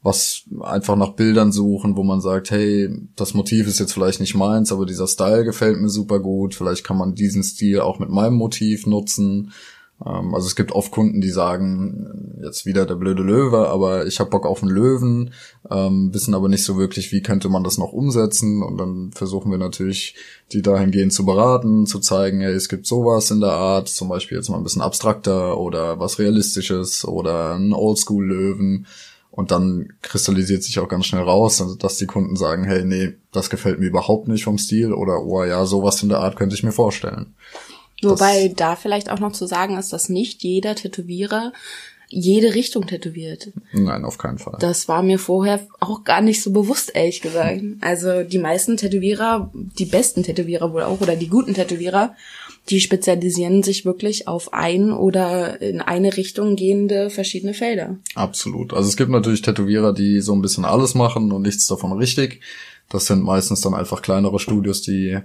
was 0.03 0.45
einfach 0.61 0.97
nach 0.97 1.15
Bildern 1.15 1.53
suchen, 1.53 1.97
wo 1.97 2.05
man 2.05 2.21
sagt, 2.21 2.51
hey, 2.51 2.89
das 3.17 3.35
Motiv 3.35 3.67
ist 3.67 3.81
jetzt 3.81 3.93
vielleicht 3.93 4.21
nicht 4.21 4.35
meins, 4.35 4.73
aber 4.73 4.87
dieser 4.87 5.09
Style 5.09 5.45
gefällt 5.45 5.81
mir 5.81 5.89
super 5.89 6.21
gut. 6.21 6.55
Vielleicht 6.55 6.85
kann 6.85 6.97
man 6.97 7.15
diesen 7.15 7.43
Stil 7.43 7.81
auch 7.81 7.99
mit 7.99 8.09
meinem 8.09 8.35
Motiv 8.35 8.87
nutzen. 8.87 9.53
Ähm, 10.05 10.35
also 10.35 10.47
es 10.47 10.57
gibt 10.57 10.73
oft 10.73 10.91
Kunden, 10.91 11.21
die 11.21 11.31
sagen, 11.31 12.39
jetzt 12.43 12.67
wieder 12.67 12.87
der 12.87 12.95
blöde 12.95 13.23
Löwe, 13.23 13.69
aber 13.69 14.07
ich 14.07 14.21
habe 14.21 14.31
Bock 14.31 14.47
auf 14.47 14.63
einen 14.63 14.71
Löwen, 14.71 15.33
ähm, 15.71 16.13
wissen 16.13 16.35
aber 16.35 16.49
nicht 16.49 16.65
so 16.65 16.77
wirklich, 16.77 17.13
wie 17.13 17.23
könnte 17.23 17.49
man 17.49 17.65
das 17.65 17.79
noch 17.79 17.93
umsetzen. 17.93 18.63
Und 18.63 18.79
dann 18.79 19.11
versuchen 19.13 19.51
wir 19.51 19.59
natürlich, 19.59 20.15
die 20.53 20.63
dahingehend 20.63 21.13
zu 21.13 21.25
beraten, 21.25 21.87
zu 21.87 21.99
zeigen, 21.99 22.41
hey, 22.41 22.53
es 22.53 22.69
gibt 22.69 22.87
sowas 22.87 23.31
in 23.31 23.41
der 23.41 23.53
Art, 23.53 23.89
zum 23.89 24.09
Beispiel 24.09 24.39
jetzt 24.39 24.49
mal 24.49 24.57
ein 24.57 24.65
bisschen 24.65 24.83
abstrakter 24.83 25.59
oder 25.59 25.99
was 25.99 26.19
Realistisches 26.19 27.05
oder 27.05 27.55
ein 27.55 27.73
Oldschool-Löwen. 27.73 28.87
Und 29.31 29.53
dann 29.53 29.93
kristallisiert 30.03 30.65
sich 30.65 30.81
auch 30.81 30.89
ganz 30.89 31.07
schnell 31.07 31.23
raus, 31.23 31.63
dass 31.79 31.97
die 31.97 32.07
Kunden 32.07 32.35
sagen, 32.35 32.65
hey, 32.65 32.85
nee, 32.85 33.15
das 33.31 33.51
gefällt 33.51 33.79
mir 33.79 33.87
überhaupt 33.87 34.27
nicht 34.27 34.43
vom 34.43 34.59
Stil 34.59 34.93
oder, 34.93 35.23
oh 35.23 35.45
ja, 35.45 35.65
sowas 35.65 36.03
in 36.03 36.09
der 36.09 36.19
Art 36.19 36.35
könnte 36.35 36.57
ich 36.57 36.65
mir 36.65 36.73
vorstellen. 36.73 37.35
Wobei 38.03 38.53
da 38.55 38.77
vielleicht 38.77 39.11
auch 39.11 39.19
noch 39.19 39.33
zu 39.33 39.47
sagen 39.47 39.77
ist, 39.77 39.93
dass 39.93 40.09
nicht 40.09 40.43
jeder 40.43 40.75
Tätowierer 40.75 41.53
jede 42.11 42.55
Richtung 42.55 42.87
tätowiert. 42.87 43.51
Nein, 43.73 44.05
auf 44.05 44.17
keinen 44.17 44.39
Fall. 44.39 44.57
Das 44.61 44.89
war 44.89 45.03
mir 45.03 45.19
vorher 45.19 45.61
auch 45.79 46.05
gar 46.05 46.23
nicht 46.23 46.43
so 46.43 46.53
bewusst, 46.53 46.93
ehrlich 46.95 47.21
gesagt. 47.21 47.61
Also 47.83 48.23
die 48.23 48.39
meisten 48.39 48.79
Tätowierer, 48.79 49.53
die 49.53 49.85
besten 49.85 50.23
Tätowierer 50.23 50.73
wohl 50.73 50.83
auch 50.83 51.01
oder 51.03 51.17
die 51.17 51.29
guten 51.29 51.53
Tätowierer, 51.53 52.15
die 52.71 52.81
spezialisieren 52.81 53.63
sich 53.63 53.85
wirklich 53.85 54.27
auf 54.27 54.53
ein 54.55 54.91
oder 54.93 55.61
in 55.61 55.81
eine 55.81 56.17
Richtung 56.17 56.57
gehende 56.57 57.11
verschiedene 57.11 57.55
Felder. 57.55 57.97
Absolut. 58.15 58.73
Also 58.73 58.89
es 58.89 58.97
gibt 58.97 59.11
natürlich 59.11 59.43
Tätowierer, 59.43 59.93
die 59.93 60.21
so 60.21 60.35
ein 60.35 60.43
bisschen 60.43 60.65
alles 60.65 60.95
machen 60.95 61.31
und 61.31 61.43
nichts 61.43 61.67
davon 61.67 61.93
richtig. 61.93 62.41
Das 62.89 63.07
sind 63.07 63.23
meistens 63.23 63.61
dann 63.61 63.75
einfach 63.75 64.01
kleinere 64.01 64.39
Studios, 64.39 64.81
die 64.81 65.19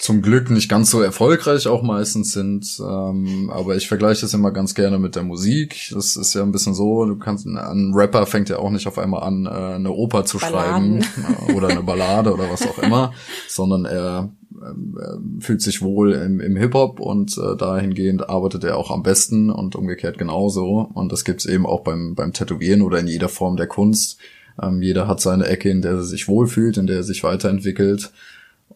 zum 0.00 0.22
Glück 0.22 0.50
nicht 0.50 0.68
ganz 0.68 0.90
so 0.90 1.00
erfolgreich 1.00 1.66
auch 1.66 1.82
meistens 1.82 2.32
sind. 2.32 2.78
Ähm, 2.80 3.50
aber 3.52 3.76
ich 3.76 3.88
vergleiche 3.88 4.22
das 4.22 4.34
immer 4.34 4.50
ganz 4.52 4.74
gerne 4.74 4.98
mit 4.98 5.16
der 5.16 5.22
Musik. 5.22 5.90
Das 5.92 6.16
ist 6.16 6.34
ja 6.34 6.42
ein 6.42 6.52
bisschen 6.52 6.74
so, 6.74 7.04
du 7.04 7.16
kannst, 7.16 7.46
ein 7.46 7.92
Rapper 7.94 8.26
fängt 8.26 8.48
ja 8.48 8.58
auch 8.58 8.70
nicht 8.70 8.86
auf 8.86 8.98
einmal 8.98 9.22
an, 9.22 9.46
äh, 9.46 9.48
eine 9.48 9.90
Oper 9.90 10.24
zu 10.24 10.38
Balladen. 10.38 11.02
schreiben 11.02 11.48
äh, 11.48 11.52
oder 11.52 11.68
eine 11.68 11.82
Ballade 11.82 12.32
oder 12.32 12.50
was 12.50 12.66
auch 12.66 12.78
immer, 12.78 13.12
sondern 13.48 13.84
er 13.84 14.30
äh, 14.60 15.40
fühlt 15.40 15.62
sich 15.62 15.82
wohl 15.82 16.12
im, 16.12 16.40
im 16.40 16.56
Hip-Hop 16.56 17.00
und 17.00 17.36
äh, 17.36 17.56
dahingehend 17.56 18.28
arbeitet 18.28 18.64
er 18.64 18.76
auch 18.76 18.90
am 18.90 19.02
besten 19.02 19.50
und 19.50 19.76
umgekehrt 19.76 20.18
genauso. 20.18 20.88
Und 20.94 21.12
das 21.12 21.24
gibt's 21.24 21.46
eben 21.46 21.66
auch 21.66 21.80
beim, 21.80 22.14
beim 22.14 22.32
Tätowieren 22.32 22.82
oder 22.82 23.00
in 23.00 23.08
jeder 23.08 23.28
Form 23.28 23.56
der 23.56 23.66
Kunst. 23.66 24.18
Ähm, 24.60 24.82
jeder 24.82 25.08
hat 25.08 25.20
seine 25.20 25.46
Ecke, 25.46 25.70
in 25.70 25.82
der 25.82 25.92
er 25.92 26.02
sich 26.02 26.28
wohlfühlt, 26.28 26.76
in 26.76 26.86
der 26.86 26.96
er 26.96 27.02
sich 27.04 27.24
weiterentwickelt. 27.24 28.12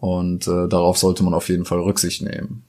Und 0.00 0.48
äh, 0.48 0.68
darauf 0.68 0.98
sollte 0.98 1.22
man 1.22 1.34
auf 1.34 1.48
jeden 1.48 1.64
Fall 1.64 1.80
Rücksicht 1.80 2.22
nehmen. 2.22 2.64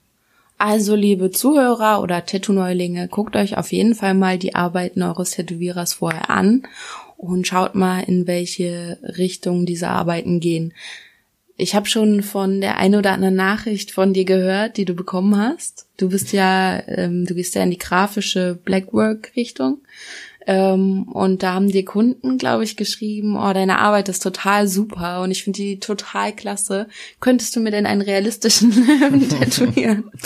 Also, 0.57 0.95
liebe 0.95 1.31
Zuhörer 1.31 2.01
oder 2.01 2.25
Tattoo-Neulinge, 2.25 3.07
guckt 3.07 3.35
euch 3.35 3.57
auf 3.57 3.71
jeden 3.71 3.95
Fall 3.95 4.13
mal 4.13 4.37
die 4.37 4.55
Arbeiten 4.55 5.01
eures 5.01 5.31
Tätowierers 5.31 5.93
vorher 5.93 6.29
an 6.29 6.63
und 7.17 7.47
schaut 7.47 7.75
mal, 7.75 8.01
in 8.01 8.27
welche 8.27 8.97
Richtung 9.17 9.65
diese 9.65 9.89
Arbeiten 9.89 10.39
gehen. 10.39 10.73
Ich 11.55 11.75
habe 11.75 11.87
schon 11.87 12.23
von 12.23 12.61
der 12.61 12.77
ein 12.77 12.95
oder 12.95 13.11
anderen 13.11 13.35
Nachricht 13.35 13.91
von 13.91 14.13
dir 14.13 14.25
gehört, 14.25 14.77
die 14.77 14.85
du 14.85 14.93
bekommen 14.93 15.37
hast. 15.37 15.85
Du 15.97 16.09
bist 16.09 16.33
ja, 16.33 16.81
ähm, 16.87 17.25
du 17.25 17.35
gehst 17.35 17.55
ja 17.55 17.63
in 17.63 17.71
die 17.71 17.77
grafische 17.77 18.59
Blackwork-Richtung. 18.63 19.79
Ähm, 20.45 21.03
und 21.03 21.43
da 21.43 21.53
haben 21.53 21.69
die 21.69 21.85
Kunden, 21.85 22.37
glaube 22.37 22.63
ich, 22.63 22.75
geschrieben, 22.75 23.37
oh, 23.37 23.53
deine 23.53 23.79
Arbeit 23.79 24.09
ist 24.09 24.23
total 24.23 24.67
super 24.67 25.21
und 25.21 25.31
ich 25.31 25.43
finde 25.43 25.57
die 25.57 25.79
total 25.79 26.33
klasse. 26.33 26.87
Könntest 27.19 27.55
du 27.55 27.59
mir 27.59 27.71
denn 27.71 27.85
einen 27.85 28.01
realistischen 28.01 28.71
Löwen 28.71 29.29
tätowieren? 29.29 30.05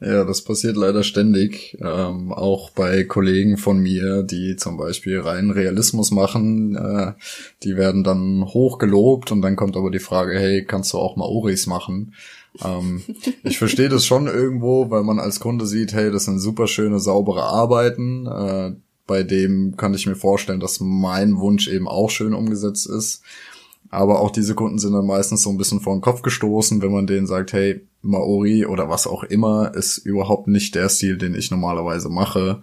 Ja, 0.00 0.24
das 0.24 0.42
passiert 0.42 0.76
leider 0.76 1.02
ständig. 1.02 1.78
Ähm, 1.80 2.30
auch 2.30 2.70
bei 2.70 3.04
Kollegen 3.04 3.56
von 3.56 3.78
mir, 3.78 4.22
die 4.22 4.56
zum 4.56 4.76
Beispiel 4.76 5.20
rein 5.20 5.50
Realismus 5.50 6.10
machen, 6.10 6.76
äh, 6.76 7.12
die 7.62 7.76
werden 7.76 8.04
dann 8.04 8.44
hoch 8.44 8.76
gelobt 8.76 9.32
und 9.32 9.40
dann 9.40 9.56
kommt 9.56 9.78
aber 9.78 9.90
die 9.90 10.00
Frage, 10.00 10.38
hey, 10.38 10.62
kannst 10.62 10.92
du 10.92 10.98
auch 10.98 11.16
Maoris 11.16 11.66
machen? 11.66 12.12
ähm, 12.62 13.02
ich 13.42 13.58
verstehe 13.58 13.88
das 13.88 14.06
schon 14.06 14.26
irgendwo, 14.26 14.90
weil 14.90 15.02
man 15.02 15.18
als 15.18 15.40
Kunde 15.40 15.66
sieht, 15.66 15.92
hey, 15.92 16.10
das 16.10 16.24
sind 16.24 16.38
super 16.38 16.66
schöne, 16.66 17.00
saubere 17.00 17.42
Arbeiten. 17.42 18.26
Äh, 18.26 18.72
bei 19.06 19.22
dem 19.22 19.76
kann 19.76 19.94
ich 19.94 20.06
mir 20.06 20.16
vorstellen, 20.16 20.60
dass 20.60 20.80
mein 20.80 21.36
Wunsch 21.38 21.68
eben 21.68 21.88
auch 21.88 22.10
schön 22.10 22.34
umgesetzt 22.34 22.86
ist. 22.86 23.22
Aber 23.90 24.20
auch 24.20 24.30
diese 24.30 24.54
Kunden 24.54 24.78
sind 24.78 24.92
dann 24.92 25.06
meistens 25.06 25.42
so 25.42 25.50
ein 25.50 25.58
bisschen 25.58 25.80
vor 25.80 25.94
den 25.94 26.00
Kopf 26.00 26.22
gestoßen, 26.22 26.82
wenn 26.82 26.92
man 26.92 27.06
denen 27.06 27.26
sagt, 27.26 27.52
hey, 27.52 27.86
Maori 28.02 28.66
oder 28.66 28.88
was 28.88 29.06
auch 29.06 29.22
immer 29.22 29.74
ist 29.74 29.98
überhaupt 29.98 30.48
nicht 30.48 30.74
der 30.74 30.88
Stil, 30.88 31.16
den 31.16 31.34
ich 31.34 31.50
normalerweise 31.50 32.08
mache. 32.08 32.62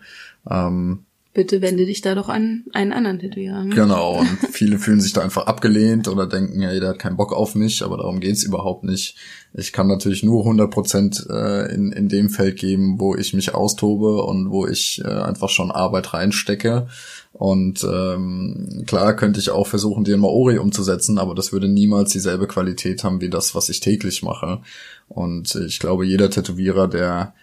Ähm, 0.49 1.05
Bitte 1.33 1.61
wende 1.61 1.85
dich 1.85 2.01
da 2.01 2.13
doch 2.13 2.27
an 2.27 2.65
einen 2.73 2.91
anderen 2.91 3.19
Tätowierer. 3.19 3.63
Ne? 3.63 3.73
Genau, 3.73 4.19
und 4.19 4.27
viele 4.51 4.77
fühlen 4.77 4.99
sich 4.99 5.13
da 5.13 5.21
einfach 5.21 5.45
abgelehnt 5.47 6.09
oder 6.09 6.27
denken, 6.27 6.61
ja, 6.61 6.77
der 6.77 6.89
hat 6.89 6.99
keinen 6.99 7.15
Bock 7.15 7.31
auf 7.31 7.55
mich, 7.55 7.83
aber 7.83 7.95
darum 7.95 8.19
geht's 8.19 8.43
überhaupt 8.43 8.83
nicht. 8.83 9.15
Ich 9.53 9.71
kann 9.71 9.87
natürlich 9.87 10.23
nur 10.23 10.41
100 10.41 10.69
Prozent 10.69 11.25
äh, 11.29 11.73
in, 11.73 11.93
in 11.93 12.09
dem 12.09 12.29
Feld 12.29 12.57
geben, 12.57 12.99
wo 12.99 13.15
ich 13.15 13.33
mich 13.33 13.55
austobe 13.55 14.23
und 14.23 14.49
wo 14.49 14.67
ich 14.67 15.01
äh, 15.05 15.07
einfach 15.07 15.47
schon 15.47 15.71
Arbeit 15.71 16.13
reinstecke. 16.13 16.87
Und 17.31 17.81
ähm, 17.85 18.83
klar 18.85 19.15
könnte 19.15 19.39
ich 19.39 19.51
auch 19.51 19.67
versuchen, 19.67 20.03
den 20.03 20.19
Maori 20.19 20.57
umzusetzen, 20.57 21.17
aber 21.17 21.33
das 21.33 21.53
würde 21.53 21.69
niemals 21.69 22.11
dieselbe 22.11 22.45
Qualität 22.45 23.05
haben 23.05 23.21
wie 23.21 23.29
das, 23.29 23.55
was 23.55 23.69
ich 23.69 23.79
täglich 23.79 24.21
mache. 24.21 24.59
Und 25.07 25.55
ich 25.55 25.79
glaube, 25.79 26.05
jeder 26.05 26.29
Tätowierer, 26.29 26.89
der 26.89 27.33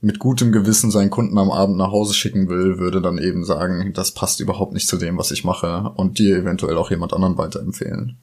mit 0.00 0.18
gutem 0.18 0.52
Gewissen 0.52 0.90
seinen 0.90 1.10
Kunden 1.10 1.38
am 1.38 1.50
Abend 1.50 1.76
nach 1.76 1.90
Hause 1.90 2.14
schicken 2.14 2.48
will, 2.48 2.78
würde 2.78 3.00
dann 3.00 3.18
eben 3.18 3.44
sagen, 3.44 3.92
das 3.94 4.12
passt 4.12 4.40
überhaupt 4.40 4.72
nicht 4.72 4.88
zu 4.88 4.96
dem, 4.96 5.18
was 5.18 5.30
ich 5.30 5.44
mache 5.44 5.92
und 5.96 6.18
dir 6.18 6.36
eventuell 6.36 6.76
auch 6.76 6.90
jemand 6.90 7.12
anderen 7.12 7.36
weiterempfehlen. 7.36 8.16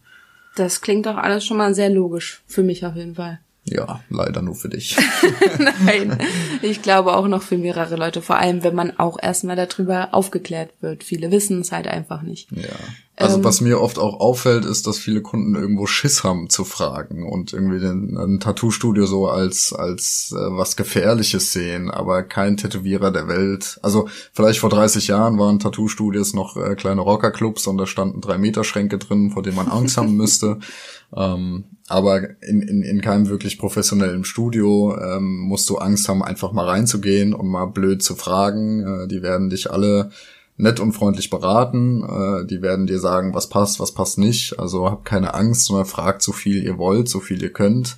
Das 0.56 0.80
klingt 0.80 1.06
doch 1.06 1.18
alles 1.18 1.46
schon 1.46 1.58
mal 1.58 1.76
sehr 1.76 1.90
logisch, 1.90 2.44
für 2.48 2.64
mich 2.64 2.86
auf 2.86 2.96
jeden 2.96 3.16
Fall. 3.16 3.40
Ja, 3.66 4.02
leider 4.10 4.42
nur 4.44 4.56
für 4.56 4.70
dich. 4.70 4.96
Nein, 5.86 6.18
ich 6.62 6.84
glaube 6.84 7.16
auch 7.16 7.28
noch 7.28 7.42
für 7.42 7.58
mehrere 7.58 7.96
Leute, 7.96 8.22
vor 8.22 8.38
allem 8.38 8.64
wenn 8.64 8.76
man 8.76 8.98
auch 9.00 9.18
erstmal 9.22 9.56
darüber 9.56 10.14
aufgeklärt 10.14 10.70
wird. 10.82 11.04
Viele 11.04 11.32
wissen 11.32 11.62
es 11.62 11.72
halt 11.72 11.88
einfach 11.88 12.22
nicht. 12.22 12.52
Ja. 12.52 12.70
Also 13.18 13.38
ähm, 13.38 13.44
was 13.44 13.62
mir 13.62 13.80
oft 13.80 13.98
auch 13.98 14.20
auffällt, 14.20 14.66
ist, 14.66 14.88
dass 14.88 14.98
viele 14.98 15.22
Kunden 15.22 15.56
irgendwo 15.56 15.86
Schiss 15.86 16.24
haben 16.24 16.50
zu 16.50 16.66
fragen 16.66 17.26
und 17.26 17.54
irgendwie 17.54 17.80
den, 17.80 18.18
ein 18.18 18.40
Tattoo-Studio 18.42 19.06
so 19.06 19.28
als 19.28 19.72
als 19.72 20.34
äh, 20.36 20.58
was 20.58 20.76
Gefährliches 20.76 21.54
sehen, 21.54 21.90
aber 21.90 22.24
kein 22.24 22.58
Tätowierer 22.58 23.12
der 23.12 23.28
Welt. 23.30 23.80
Also 23.82 24.10
vielleicht 24.34 24.60
vor 24.60 24.70
30 24.70 25.08
Jahren 25.08 25.40
waren 25.40 25.60
Tattoo-Studios 25.60 26.34
noch 26.34 26.58
äh, 26.58 26.76
kleine 26.76 27.02
Rockerclubs 27.02 27.68
und 27.68 27.78
da 27.78 27.86
standen 27.86 28.20
drei 28.20 28.38
Meter 28.38 28.66
Schränke 28.66 28.98
drin, 28.98 29.32
vor 29.32 29.44
denen 29.44 29.56
man 29.56 29.70
Angst 29.70 29.98
haben 29.98 30.16
müsste. 30.16 30.60
Ähm, 31.16 31.66
aber 31.88 32.42
in, 32.42 32.62
in, 32.62 32.82
in 32.82 33.00
keinem 33.00 33.30
wirklich 33.30 33.58
professionellen 33.60 34.26
Studio 34.26 34.98
ähm, 34.98 35.38
musst 35.38 35.70
du 35.70 35.78
Angst 35.78 36.10
haben, 36.10 36.24
einfach 36.24 36.52
mal 36.52 36.68
reinzugehen 36.68 37.34
und 37.34 37.48
mal 37.48 37.68
blöd 37.68 38.02
zu 38.04 38.16
fragen. 38.16 38.82
Äh, 38.82 39.08
die 39.08 39.22
werden 39.22 39.50
dich 39.50 39.72
alle 39.72 40.10
nett 40.58 40.80
und 40.80 40.94
freundlich 40.94 41.30
beraten. 41.30 42.04
Äh, 42.04 42.48
die 42.48 42.62
werden 42.62 42.88
dir 42.88 43.00
sagen, 43.00 43.34
was 43.34 43.50
passt, 43.50 43.80
was 43.80 43.94
passt 43.94 44.18
nicht. 44.18 44.60
Also 44.60 44.90
habt 44.90 45.06
keine 45.06 45.34
Angst, 45.34 45.66
sondern 45.66 45.86
fragt 45.86 46.22
so 46.22 46.32
viel 46.32 46.64
ihr 46.64 46.78
wollt, 46.78 47.10
so 47.10 47.20
viel 47.20 47.42
ihr 47.42 47.52
könnt. 47.52 47.98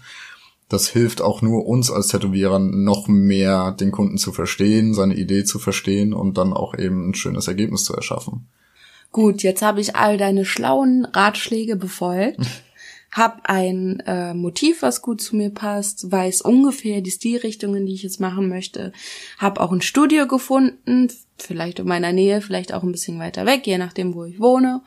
Das 0.69 0.89
hilft 0.89 1.21
auch 1.21 1.41
nur 1.41 1.65
uns 1.65 1.89
als 1.89 2.07
Tätowierern 2.07 2.83
noch 2.83 3.07
mehr 3.07 3.71
den 3.71 3.91
Kunden 3.91 4.17
zu 4.17 4.33
verstehen, 4.33 4.93
seine 4.93 5.15
Idee 5.15 5.45
zu 5.45 5.59
verstehen 5.59 6.13
und 6.13 6.37
dann 6.37 6.51
auch 6.51 6.77
eben 6.77 7.09
ein 7.09 7.13
schönes 7.13 7.47
Ergebnis 7.47 7.85
zu 7.85 7.93
erschaffen. 7.93 8.47
Gut, 9.13 9.43
jetzt 9.43 9.61
habe 9.61 9.79
ich 9.79 9.95
all 9.95 10.17
deine 10.17 10.43
schlauen 10.43 11.05
Ratschläge 11.05 11.75
befolgt. 11.75 12.39
hab 13.11 13.41
ein 13.43 14.01
äh, 14.01 14.33
Motiv, 14.33 14.81
was 14.81 15.01
gut 15.01 15.21
zu 15.21 15.35
mir 15.35 15.49
passt, 15.49 16.11
weiß 16.11 16.41
ungefähr 16.41 17.01
die 17.01 17.11
Stilrichtung, 17.11 17.75
in 17.75 17.85
die 17.85 17.93
ich 17.93 18.03
es 18.03 18.19
machen 18.19 18.49
möchte, 18.49 18.91
hab 19.37 19.59
auch 19.59 19.71
ein 19.71 19.81
Studio 19.81 20.27
gefunden, 20.27 21.07
vielleicht 21.37 21.79
in 21.79 21.87
meiner 21.87 22.11
Nähe, 22.11 22.41
vielleicht 22.41 22.73
auch 22.73 22.83
ein 22.83 22.91
bisschen 22.91 23.19
weiter 23.19 23.45
weg, 23.45 23.65
je 23.65 23.77
nachdem, 23.77 24.13
wo 24.13 24.25
ich 24.25 24.39
wohne 24.39 24.81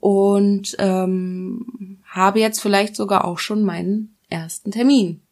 und 0.00 0.76
ähm, 0.78 1.98
habe 2.04 2.40
jetzt 2.40 2.60
vielleicht 2.60 2.96
sogar 2.96 3.24
auch 3.24 3.38
schon 3.38 3.62
meinen 3.62 4.16
ersten 4.28 4.70
Termin. 4.70 5.22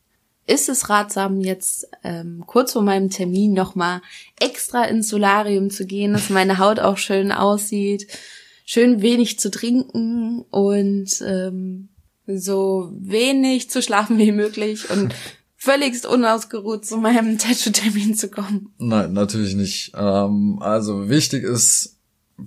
Ist 0.46 0.68
es 0.68 0.90
ratsam, 0.90 1.40
jetzt 1.40 1.88
ähm, 2.02 2.44
kurz 2.46 2.72
vor 2.72 2.82
meinem 2.82 3.08
Termin 3.08 3.54
nochmal 3.54 4.02
extra 4.38 4.84
ins 4.84 5.08
Solarium 5.08 5.70
zu 5.70 5.86
gehen, 5.86 6.12
dass 6.12 6.28
meine 6.28 6.58
Haut 6.58 6.80
auch 6.80 6.98
schön 6.98 7.32
aussieht, 7.32 8.06
schön 8.66 9.00
wenig 9.00 9.38
zu 9.38 9.50
trinken 9.50 10.42
und 10.50 11.22
ähm, 11.26 11.88
so 12.26 12.90
wenig 12.98 13.70
zu 13.70 13.82
schlafen 13.82 14.18
wie 14.18 14.32
möglich 14.32 14.90
und 14.90 15.14
völligst 15.56 16.06
unausgeruht 16.06 16.84
zu 16.84 16.98
meinem 16.98 17.38
Tattoo-Termin 17.38 18.14
zu 18.14 18.28
kommen? 18.28 18.74
Nein, 18.78 19.12
natürlich 19.12 19.54
nicht. 19.54 19.92
Ähm, 19.96 20.58
also 20.60 21.08
wichtig 21.08 21.42
ist, 21.42 21.94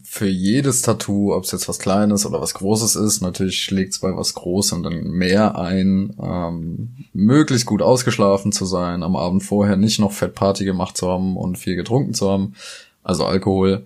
für 0.03 0.27
jedes 0.27 0.81
Tattoo, 0.81 1.33
ob 1.33 1.45
es 1.45 1.51
jetzt 1.51 1.69
was 1.69 1.79
Kleines 1.79 2.25
oder 2.25 2.41
was 2.41 2.53
Großes 2.53 2.95
ist, 2.95 3.21
natürlich 3.21 3.61
schlägt 3.61 3.93
es 3.93 3.99
bei 3.99 4.15
was 4.15 4.33
Großem 4.33 4.83
dann 4.83 5.03
mehr 5.03 5.57
ein, 5.57 6.15
ähm, 6.21 7.05
möglichst 7.13 7.65
gut 7.65 7.81
ausgeschlafen 7.81 8.51
zu 8.51 8.65
sein, 8.65 9.01
am 9.01 9.15
Abend 9.15 9.43
vorher 9.43 9.77
nicht 9.77 9.99
noch 9.99 10.11
Fettparty 10.11 10.65
gemacht 10.65 10.97
zu 10.97 11.07
haben 11.07 11.37
und 11.37 11.57
viel 11.57 11.75
getrunken 11.75 12.13
zu 12.13 12.29
haben, 12.29 12.53
also 13.01 13.25
Alkohol, 13.25 13.85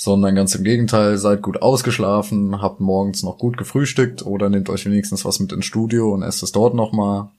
sondern 0.00 0.36
ganz 0.36 0.54
im 0.54 0.62
Gegenteil, 0.62 1.18
seid 1.18 1.42
gut 1.42 1.60
ausgeschlafen, 1.60 2.62
habt 2.62 2.78
morgens 2.78 3.24
noch 3.24 3.36
gut 3.36 3.58
gefrühstückt 3.58 4.24
oder 4.24 4.48
nehmt 4.48 4.70
euch 4.70 4.86
wenigstens 4.86 5.24
was 5.24 5.40
mit 5.40 5.50
ins 5.50 5.64
Studio 5.64 6.14
und 6.14 6.22
esst 6.22 6.44
es 6.44 6.52
dort 6.52 6.74
nochmal, 6.74 7.30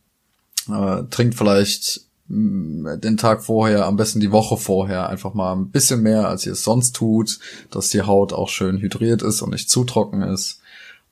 äh, 0.70 1.04
trinkt 1.10 1.36
vielleicht 1.36 2.02
den 2.28 3.16
Tag 3.16 3.46
vorher, 3.46 3.86
am 3.86 3.96
besten 3.96 4.20
die 4.20 4.34
Woche 4.34 4.58
vorher, 4.58 5.08
einfach 5.08 5.34
mal 5.34 5.54
ein 5.54 5.70
bisschen 5.70 6.02
mehr, 6.02 6.28
als 6.28 6.46
ihr 6.46 6.52
es 6.52 6.66
sonst 6.66 6.98
tut, 6.98 7.40
dass 7.72 7.92
die 7.92 8.02
Haut 8.02 8.34
auch 8.34 8.50
schön 8.50 8.80
hydriert 8.80 9.22
ist 9.22 9.42
und 9.42 9.52
nicht 9.52 9.70
zu 9.70 9.86
trocken 9.86 10.22
ist. 10.22 10.60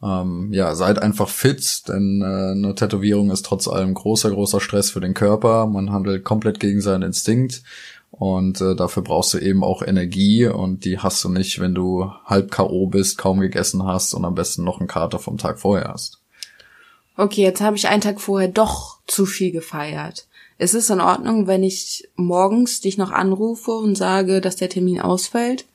Ähm, 0.04 0.50
ja, 0.52 0.76
seid 0.76 1.02
einfach 1.02 1.30
fit, 1.30 1.88
denn 1.88 2.22
äh, 2.22 2.52
eine 2.52 2.76
Tätowierung 2.76 3.32
ist 3.32 3.46
trotz 3.46 3.70
allem 3.70 3.94
großer, 3.94 4.32
großer 4.32 4.60
Stress 4.60 4.92
für 4.92 5.00
den 5.00 5.14
Körper. 5.14 5.66
Man 5.66 5.92
handelt 5.92 6.26
komplett 6.26 6.60
gegen 6.60 6.82
seinen 6.82 7.04
Instinkt 7.04 7.64
und 8.12 8.62
äh, 8.62 8.76
dafür 8.76 9.04
brauchst 9.04 9.34
du 9.34 9.38
eben 9.38 9.64
auch 9.64 9.82
Energie 9.82 10.48
und 10.48 10.86
die 10.86 11.00
hast 11.00 11.24
du 11.24 11.30
nicht, 11.30 11.60
wenn 11.60 11.76
du 11.76 12.12
halb 12.26 12.52
K.O. 12.52 12.88
bist, 12.88 13.18
kaum 13.18 13.40
gegessen 13.40 13.84
hast 13.84 14.14
und 14.14 14.26
am 14.26 14.36
besten 14.36 14.64
noch 14.64 14.80
einen 14.80 14.88
Kater 14.88 15.20
vom 15.20 15.38
Tag 15.38 15.60
vorher 15.60 15.90
hast. 15.90 16.20
Okay, 17.16 17.42
jetzt 17.42 17.62
habe 17.62 17.76
ich 17.76 17.88
einen 17.88 18.02
Tag 18.02 18.22
vorher 18.22 18.48
doch 18.48 19.00
zu 19.08 19.26
viel 19.26 19.52
gefeiert. 19.52 20.28
Ist 20.60 20.74
es 20.74 20.90
in 20.90 21.02
Ordnung, 21.02 21.48
wenn 21.48 21.64
ich 21.64 22.10
morgens 22.16 22.82
dich 22.82 22.98
noch 22.98 23.12
anrufe 23.12 23.72
und 23.72 23.96
sage, 23.96 24.42
dass 24.42 24.56
der 24.56 24.70
Termin 24.70 25.00
ausfällt? 25.00 25.66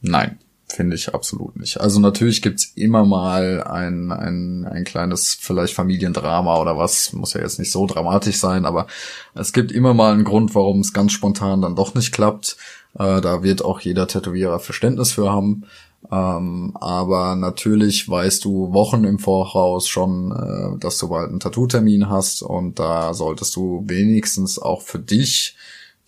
Nein, 0.00 0.38
finde 0.68 0.96
ich 0.96 1.14
absolut 1.14 1.56
nicht. 1.56 1.80
Also 1.80 2.00
natürlich 2.00 2.42
gibt's 2.42 2.72
immer 2.74 3.04
mal 3.04 3.62
ein, 3.62 4.10
ein, 4.10 4.64
ein 4.64 4.84
kleines 4.84 5.36
vielleicht 5.40 5.74
Familiendrama 5.74 6.60
oder 6.60 6.76
was, 6.76 7.12
muss 7.12 7.34
ja 7.34 7.40
jetzt 7.40 7.58
nicht 7.58 7.70
so 7.70 7.86
dramatisch 7.86 8.38
sein, 8.38 8.64
aber 8.64 8.86
es 9.34 9.52
gibt 9.52 9.70
immer 9.70 9.94
mal 9.94 10.12
einen 10.12 10.24
Grund, 10.24 10.54
warum 10.54 10.80
es 10.80 10.92
ganz 10.92 11.12
spontan 11.12 11.62
dann 11.62 11.76
doch 11.76 11.94
nicht 11.94 12.12
klappt. 12.12 12.56
Äh, 12.98 13.20
da 13.20 13.42
wird 13.42 13.64
auch 13.64 13.80
jeder 13.80 14.08
Tätowierer 14.08 14.58
Verständnis 14.58 15.12
für 15.12 15.30
haben. 15.30 15.64
Ähm, 16.10 16.76
aber 16.80 17.36
natürlich 17.36 18.08
weißt 18.08 18.44
du 18.44 18.72
Wochen 18.72 19.04
im 19.04 19.18
Voraus 19.18 19.88
schon, 19.88 20.32
äh, 20.32 20.78
dass 20.78 20.98
du 20.98 21.08
bald 21.08 21.30
einen 21.30 21.40
Tattoo-Termin 21.40 22.08
hast 22.08 22.42
und 22.42 22.78
da 22.78 23.14
solltest 23.14 23.56
du 23.56 23.84
wenigstens 23.86 24.58
auch 24.58 24.82
für 24.82 24.98
dich 24.98 25.56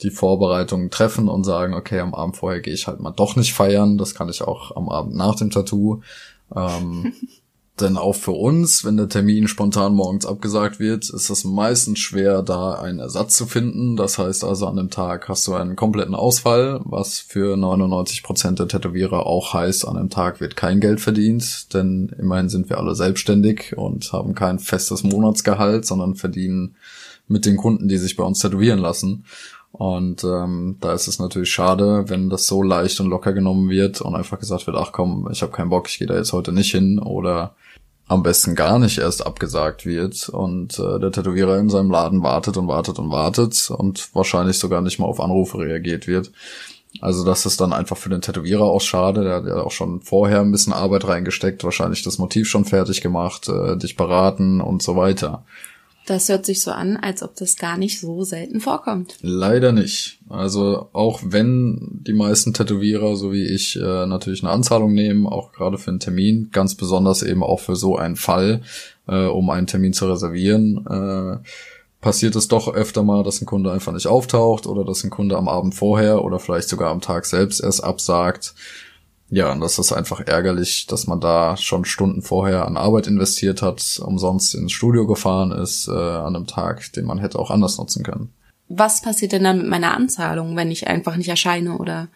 die 0.03 0.11
Vorbereitungen 0.11 0.91
treffen 0.91 1.29
und 1.29 1.45
sagen, 1.45 1.75
okay, 1.75 2.01
am 2.01 2.15
Abend 2.15 2.37
vorher 2.37 2.61
gehe 2.61 2.75
ich 2.75 2.87
halt 2.87 3.01
mal 3.01 3.11
doch 3.11 3.37
nicht 3.37 3.53
feiern. 3.53 3.99
Das 3.99 4.15
kann 4.15 4.29
ich 4.29 4.43
auch 4.43 4.77
am 4.77 4.89
Abend 4.89 5.15
nach 5.15 5.35
dem 5.35 5.51
Tattoo. 5.51 6.03
Ähm, 6.55 7.13
Denn 7.81 7.97
auch 7.97 8.15
für 8.15 8.33
uns, 8.33 8.85
wenn 8.85 8.97
der 8.97 9.09
Termin 9.09 9.47
spontan 9.47 9.95
morgens 9.95 10.27
abgesagt 10.27 10.81
wird, 10.81 11.09
ist 11.11 11.31
es 11.31 11.45
meistens 11.45 12.01
schwer, 12.01 12.43
da 12.43 12.73
einen 12.73 12.99
Ersatz 12.99 13.37
zu 13.37 13.47
finden. 13.47 13.97
Das 13.97 14.19
heißt 14.19 14.43
also, 14.45 14.67
an 14.67 14.77
dem 14.77 14.91
Tag 14.91 15.29
hast 15.29 15.47
du 15.47 15.55
einen 15.55 15.77
kompletten 15.77 16.15
Ausfall, 16.15 16.81
was 16.85 17.21
für 17.21 17.57
99 17.57 18.23
Prozent 18.23 18.59
der 18.59 18.69
Tätowierer 18.69 19.27
auch 19.27 19.55
heißt, 19.55 19.87
an 19.87 19.97
dem 19.97 20.11
Tag 20.11 20.41
wird 20.41 20.57
kein 20.57 20.81
Geld 20.81 21.01
verdient, 21.01 21.73
denn 21.73 22.13
immerhin 22.19 22.49
sind 22.49 22.69
wir 22.69 22.79
alle 22.79 22.95
selbstständig 22.95 23.77
und 23.77 24.13
haben 24.13 24.35
kein 24.35 24.59
festes 24.59 25.05
Monatsgehalt, 25.05 25.87
sondern 25.87 26.17
verdienen 26.17 26.75
mit 27.29 27.47
den 27.47 27.57
Kunden, 27.57 27.89
die 27.89 27.99
sich 27.99 28.17
bei 28.17 28.25
uns 28.25 28.41
tätowieren 28.41 28.81
lassen. 28.81 29.25
Und 29.79 30.25
ähm, 30.25 30.77
da 30.81 30.93
ist 30.93 31.07
es 31.07 31.21
natürlich 31.21 31.53
schade, 31.53 32.07
wenn 32.09 32.31
das 32.31 32.49
so 32.49 32.65
leicht 32.65 32.99
und 32.99 33.07
locker 33.07 33.33
genommen 33.33 33.71
wird 33.71 34.01
und 34.01 34.17
einfach 34.17 34.41
gesagt 34.41 34.67
wird, 34.67 34.77
ach 34.77 34.91
komm, 34.91 35.29
ich 35.31 35.41
habe 35.41 35.53
keinen 35.53 35.71
Bock, 35.71 35.89
ich 35.89 35.99
gehe 35.99 36.09
da 36.09 36.17
jetzt 36.17 36.33
heute 36.33 36.51
nicht 36.51 36.73
hin 36.73 36.99
oder 36.99 37.55
am 38.09 38.25
besten 38.25 38.57
gar 38.57 38.81
nicht 38.81 38.99
erst 38.99 39.25
abgesagt 39.25 39.87
wird 39.87 40.31
und 40.31 40.81
äh, 40.81 40.99
der 40.99 41.13
Tätowierer 41.13 41.59
in 41.59 41.71
seinem 41.71 41.93
Laden 41.93 42.25
wartet 42.25 42.57
und 42.57 42.67
wartet 42.67 42.99
und 42.99 43.13
wartet 43.13 43.71
und 43.71 44.13
wahrscheinlich 44.17 44.59
sogar 44.59 44.81
nicht 44.81 44.99
mal 44.99 45.07
auf 45.07 45.21
Anrufe 45.21 45.59
reagiert 45.59 46.09
wird. 46.09 46.33
Also 47.01 47.25
das 47.25 47.47
ist 47.47 47.61
dann 47.61 47.73
einfach 47.73 47.97
für 47.97 48.09
den 48.09 48.23
Tätowierer 48.23 48.65
auch 48.65 48.81
schade. 48.81 49.23
Der 49.23 49.35
hat 49.37 49.47
ja 49.47 49.63
auch 49.63 49.71
schon 49.71 50.01
vorher 50.01 50.41
ein 50.41 50.51
bisschen 50.51 50.73
Arbeit 50.73 51.07
reingesteckt, 51.07 51.63
wahrscheinlich 51.63 52.03
das 52.03 52.19
Motiv 52.19 52.49
schon 52.49 52.65
fertig 52.65 53.01
gemacht, 53.01 53.49
äh, 53.49 53.77
dich 53.77 53.95
beraten 53.95 54.61
und 54.61 54.83
so 54.83 54.97
weiter. 54.97 55.45
Das 56.09 56.31
hört 56.31 56.47
sich 56.47 56.63
so 56.63 56.71
an, 56.71 56.97
als 56.97 57.23
ob 57.23 57.37
das 57.37 57.57
gar 57.57 57.77
nicht 57.77 58.01
so 58.01 58.25
selten 58.25 58.61
vorkommt. 58.61 59.17
Leider 59.21 59.73
nicht. 59.73 60.21
Also 60.31 60.89
auch 60.95 61.21
wenn 61.23 62.01
die 62.07 62.15
meisten 62.15 62.55
Tätowierer, 62.55 63.15
so 63.15 63.31
wie 63.31 63.45
ich, 63.45 63.77
äh, 63.77 64.07
natürlich 64.07 64.43
eine 64.43 64.51
Anzahlung 64.51 64.95
nehmen, 64.95 65.27
auch 65.27 65.53
gerade 65.53 65.77
für 65.77 65.91
einen 65.91 66.01
Termin, 66.01 66.49
ganz 66.51 66.77
besonders 66.77 67.23
eben 67.23 67.43
auch 67.43 67.61
für 67.61 67.77
so 67.77 67.99
einen 67.99 68.17
Fall, 68.17 68.63
äh, 69.07 69.27
um 69.27 69.51
einen 69.51 69.67
Termin 69.67 69.93
zu 69.93 70.09
reservieren, 70.11 70.87
äh, 70.89 71.47
passiert 72.01 72.37
es 72.37 72.49
doch 72.49 72.73
öfter 72.73 73.03
mal, 73.03 73.23
dass 73.23 73.43
ein 73.43 73.47
Kunde 73.47 73.71
einfach 73.71 73.93
nicht 73.93 74.07
auftaucht 74.07 74.67
oder 74.67 74.87
dass 74.87 75.05
ein 75.05 75.11
Kunde 75.11 75.37
am 75.37 75.47
Abend 75.47 75.75
vorher 75.75 76.25
oder 76.25 76.39
vielleicht 76.39 76.71
sogar 76.71 76.91
am 76.91 77.03
Tag 77.03 77.27
selbst 77.27 77.63
erst 77.63 77.85
absagt. 77.85 78.55
Ja, 79.31 79.53
und 79.53 79.61
das 79.61 79.79
ist 79.79 79.93
einfach 79.93 80.21
ärgerlich, 80.21 80.87
dass 80.87 81.07
man 81.07 81.21
da 81.21 81.57
schon 81.57 81.85
Stunden 81.85 82.23
vorher 82.23 82.67
an 82.67 82.79
Arbeit 82.79 83.07
investiert 83.07 83.61
hat, 83.61 84.01
umsonst 84.03 84.55
ins 84.55 84.73
Studio 84.73 85.07
gefahren 85.07 85.53
ist, 85.53 85.87
äh, 85.89 85.93
an 85.93 86.35
einem 86.35 86.47
Tag, 86.47 86.93
den 86.95 87.05
man 87.05 87.19
hätte 87.19 87.39
auch 87.39 87.51
anders 87.51 87.77
nutzen 87.77 88.03
können. 88.03 88.33
Was 88.69 89.03
passiert 89.03 89.33
denn 89.33 89.45
dann 89.45 89.59
mit 89.59 89.69
meiner 89.69 89.95
Anzahlung, 89.95 90.57
wenn 90.57 90.71
ich 90.71 90.87
einfach 90.87 91.17
nicht 91.17 91.29
erscheine 91.29 91.77
oder 91.77 92.09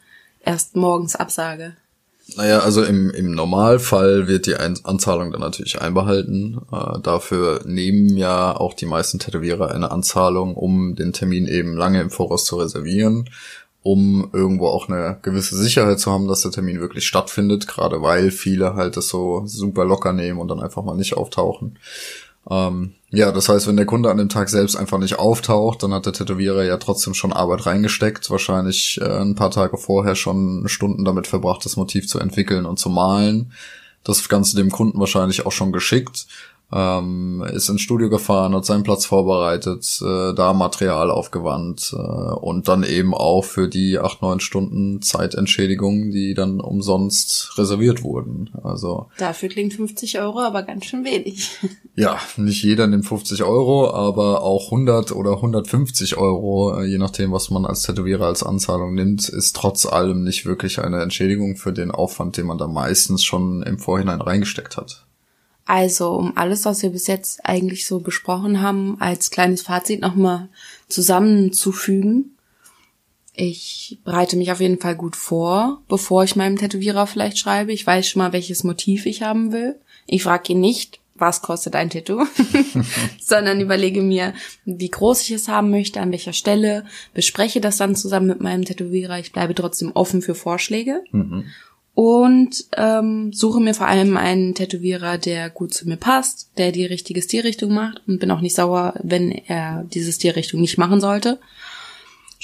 erst 0.42 0.74
morgens 0.74 1.16
absage? 1.16 1.76
Naja, 2.36 2.60
also 2.60 2.82
im, 2.82 3.10
im 3.10 3.32
Normalfall 3.32 4.28
wird 4.28 4.46
die 4.46 4.56
Anzahlung 4.56 5.32
dann 5.32 5.40
natürlich 5.40 5.82
einbehalten. 5.82 6.60
Äh, 6.72 7.00
dafür 7.02 7.62
nehmen 7.66 8.16
ja 8.16 8.56
auch 8.56 8.72
die 8.72 8.86
meisten 8.86 9.18
Tätowierer 9.18 9.70
eine 9.70 9.90
Anzahlung, 9.90 10.54
um 10.54 10.94
den 10.94 11.12
Termin 11.12 11.46
eben 11.46 11.76
lange 11.76 12.00
im 12.00 12.10
Voraus 12.10 12.46
zu 12.46 12.56
reservieren 12.56 13.28
um 13.82 14.30
irgendwo 14.32 14.68
auch 14.68 14.88
eine 14.88 15.18
gewisse 15.22 15.56
Sicherheit 15.56 15.98
zu 15.98 16.10
haben, 16.10 16.28
dass 16.28 16.42
der 16.42 16.52
Termin 16.52 16.80
wirklich 16.80 17.06
stattfindet, 17.06 17.66
gerade 17.66 18.00
weil 18.02 18.30
viele 18.30 18.74
halt 18.74 18.96
das 18.96 19.08
so 19.08 19.42
super 19.46 19.84
locker 19.84 20.12
nehmen 20.12 20.38
und 20.38 20.48
dann 20.48 20.60
einfach 20.60 20.84
mal 20.84 20.96
nicht 20.96 21.14
auftauchen. 21.14 21.78
Ähm, 22.48 22.94
ja, 23.10 23.30
das 23.30 23.48
heißt, 23.48 23.66
wenn 23.66 23.76
der 23.76 23.86
Kunde 23.86 24.10
an 24.10 24.16
dem 24.16 24.28
Tag 24.28 24.48
selbst 24.48 24.76
einfach 24.76 24.98
nicht 24.98 25.18
auftaucht, 25.18 25.82
dann 25.82 25.92
hat 25.92 26.06
der 26.06 26.12
Tätowierer 26.12 26.64
ja 26.64 26.76
trotzdem 26.76 27.14
schon 27.14 27.32
Arbeit 27.32 27.66
reingesteckt, 27.66 28.30
wahrscheinlich 28.30 29.00
äh, 29.02 29.20
ein 29.20 29.34
paar 29.34 29.50
Tage 29.50 29.76
vorher 29.76 30.14
schon 30.14 30.64
Stunden 30.68 31.04
damit 31.04 31.26
verbracht, 31.26 31.64
das 31.64 31.76
Motiv 31.76 32.08
zu 32.08 32.18
entwickeln 32.18 32.66
und 32.66 32.78
zu 32.78 32.88
malen. 32.88 33.52
Das 34.04 34.28
Ganze 34.28 34.56
dem 34.56 34.70
Kunden 34.70 34.98
wahrscheinlich 34.98 35.46
auch 35.46 35.52
schon 35.52 35.72
geschickt 35.72 36.26
ähm, 36.72 37.44
ist 37.52 37.68
ins 37.68 37.82
Studio 37.82 38.08
gefahren, 38.08 38.54
hat 38.54 38.64
seinen 38.64 38.82
Platz 38.82 39.04
vorbereitet, 39.04 40.00
äh, 40.02 40.34
da 40.34 40.52
Material 40.52 41.10
aufgewandt 41.10 41.92
äh, 41.92 41.96
und 41.96 42.68
dann 42.68 42.82
eben 42.82 43.14
auch 43.14 43.44
für 43.44 43.68
die 43.68 43.98
acht, 43.98 44.22
neun 44.22 44.40
Stunden 44.40 45.02
Zeitentschädigung, 45.02 46.10
die 46.10 46.34
dann 46.34 46.60
umsonst 46.60 47.58
reserviert 47.58 48.02
wurden. 48.02 48.50
Also 48.62 49.08
Dafür 49.18 49.48
klingt 49.48 49.74
50 49.74 50.20
Euro 50.20 50.40
aber 50.40 50.62
ganz 50.62 50.86
schön 50.86 51.04
wenig. 51.04 51.50
Ja, 51.94 52.18
nicht 52.38 52.62
jeder 52.62 52.86
nimmt 52.86 53.04
50 53.04 53.42
Euro, 53.42 53.90
aber 53.90 54.42
auch 54.42 54.72
100 54.72 55.12
oder 55.12 55.32
150 55.32 56.16
Euro, 56.16 56.80
äh, 56.80 56.86
je 56.86 56.96
nachdem, 56.96 57.32
was 57.32 57.50
man 57.50 57.66
als 57.66 57.82
Tätowierer 57.82 58.24
als 58.24 58.42
Anzahlung 58.42 58.94
nimmt, 58.94 59.28
ist 59.28 59.54
trotz 59.56 59.84
allem 59.84 60.24
nicht 60.24 60.46
wirklich 60.46 60.78
eine 60.78 61.02
Entschädigung 61.02 61.56
für 61.56 61.74
den 61.74 61.90
Aufwand, 61.90 62.38
den 62.38 62.46
man 62.46 62.56
da 62.56 62.66
meistens 62.66 63.24
schon 63.24 63.62
im 63.62 63.78
Vorhinein 63.78 64.22
reingesteckt 64.22 64.78
hat. 64.78 65.04
Also, 65.64 66.12
um 66.12 66.36
alles, 66.36 66.64
was 66.64 66.82
wir 66.82 66.90
bis 66.90 67.06
jetzt 67.06 67.44
eigentlich 67.46 67.86
so 67.86 68.00
besprochen 68.00 68.60
haben, 68.60 68.96
als 69.00 69.30
kleines 69.30 69.62
Fazit 69.62 70.00
nochmal 70.00 70.48
zusammenzufügen. 70.88 72.36
Ich 73.34 73.98
bereite 74.04 74.36
mich 74.36 74.52
auf 74.52 74.60
jeden 74.60 74.78
Fall 74.78 74.96
gut 74.96 75.16
vor, 75.16 75.80
bevor 75.88 76.24
ich 76.24 76.36
meinem 76.36 76.58
Tätowierer 76.58 77.06
vielleicht 77.06 77.38
schreibe. 77.38 77.72
Ich 77.72 77.86
weiß 77.86 78.06
schon 78.06 78.20
mal, 78.20 78.32
welches 78.32 78.64
Motiv 78.64 79.06
ich 79.06 79.22
haben 79.22 79.52
will. 79.52 79.76
Ich 80.06 80.24
frage 80.24 80.52
ihn 80.52 80.60
nicht, 80.60 81.00
was 81.14 81.40
kostet 81.40 81.74
ein 81.76 81.88
Tattoo, 81.88 82.26
sondern 83.20 83.60
überlege 83.60 84.02
mir, 84.02 84.34
wie 84.64 84.90
groß 84.90 85.22
ich 85.22 85.30
es 85.30 85.48
haben 85.48 85.70
möchte, 85.70 86.00
an 86.00 86.10
welcher 86.10 86.32
Stelle, 86.32 86.84
bespreche 87.14 87.60
das 87.60 87.76
dann 87.76 87.96
zusammen 87.96 88.26
mit 88.26 88.40
meinem 88.40 88.64
Tätowierer. 88.64 89.18
Ich 89.18 89.32
bleibe 89.32 89.54
trotzdem 89.54 89.92
offen 89.92 90.20
für 90.20 90.34
Vorschläge. 90.34 91.02
Mhm. 91.12 91.44
Und 91.94 92.64
ähm, 92.76 93.32
suche 93.32 93.60
mir 93.60 93.74
vor 93.74 93.86
allem 93.86 94.16
einen 94.16 94.54
Tätowierer, 94.54 95.18
der 95.18 95.50
gut 95.50 95.74
zu 95.74 95.86
mir 95.86 95.98
passt, 95.98 96.50
der 96.56 96.72
die 96.72 96.86
richtige 96.86 97.20
Stilrichtung 97.20 97.74
macht 97.74 98.00
und 98.06 98.18
bin 98.18 98.30
auch 98.30 98.40
nicht 98.40 98.56
sauer, 98.56 98.94
wenn 99.02 99.30
er 99.30 99.84
diese 99.92 100.12
Stilrichtung 100.12 100.60
nicht 100.60 100.78
machen 100.78 101.00
sollte 101.00 101.38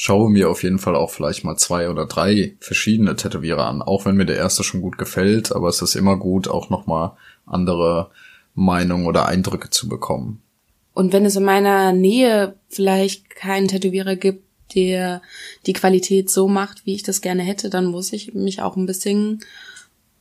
schaue 0.00 0.30
mir 0.30 0.48
auf 0.48 0.62
jeden 0.62 0.78
Fall 0.78 0.94
auch 0.94 1.10
vielleicht 1.10 1.42
mal 1.42 1.56
zwei 1.56 1.90
oder 1.90 2.06
drei 2.06 2.54
verschiedene 2.60 3.16
Tätowierer 3.16 3.66
an, 3.66 3.82
auch 3.82 4.06
wenn 4.06 4.14
mir 4.14 4.26
der 4.26 4.36
erste 4.36 4.62
schon 4.62 4.80
gut 4.80 4.96
gefällt, 4.96 5.50
aber 5.50 5.68
es 5.68 5.82
ist 5.82 5.96
immer 5.96 6.16
gut, 6.16 6.46
auch 6.46 6.70
nochmal 6.70 7.16
andere 7.46 8.10
Meinungen 8.54 9.06
oder 9.06 9.26
Eindrücke 9.26 9.70
zu 9.70 9.88
bekommen. 9.88 10.40
Und 10.94 11.12
wenn 11.12 11.24
es 11.24 11.34
in 11.34 11.42
meiner 11.42 11.92
Nähe 11.92 12.54
vielleicht 12.68 13.28
keinen 13.30 13.66
Tätowierer 13.66 14.14
gibt, 14.14 14.44
der 14.74 15.22
die 15.66 15.72
Qualität 15.72 16.30
so 16.30 16.48
macht, 16.48 16.86
wie 16.86 16.94
ich 16.94 17.02
das 17.02 17.20
gerne 17.20 17.42
hätte, 17.42 17.70
dann 17.70 17.86
muss 17.86 18.12
ich 18.12 18.34
mich 18.34 18.62
auch 18.62 18.76
ein 18.76 18.86
bisschen 18.86 19.40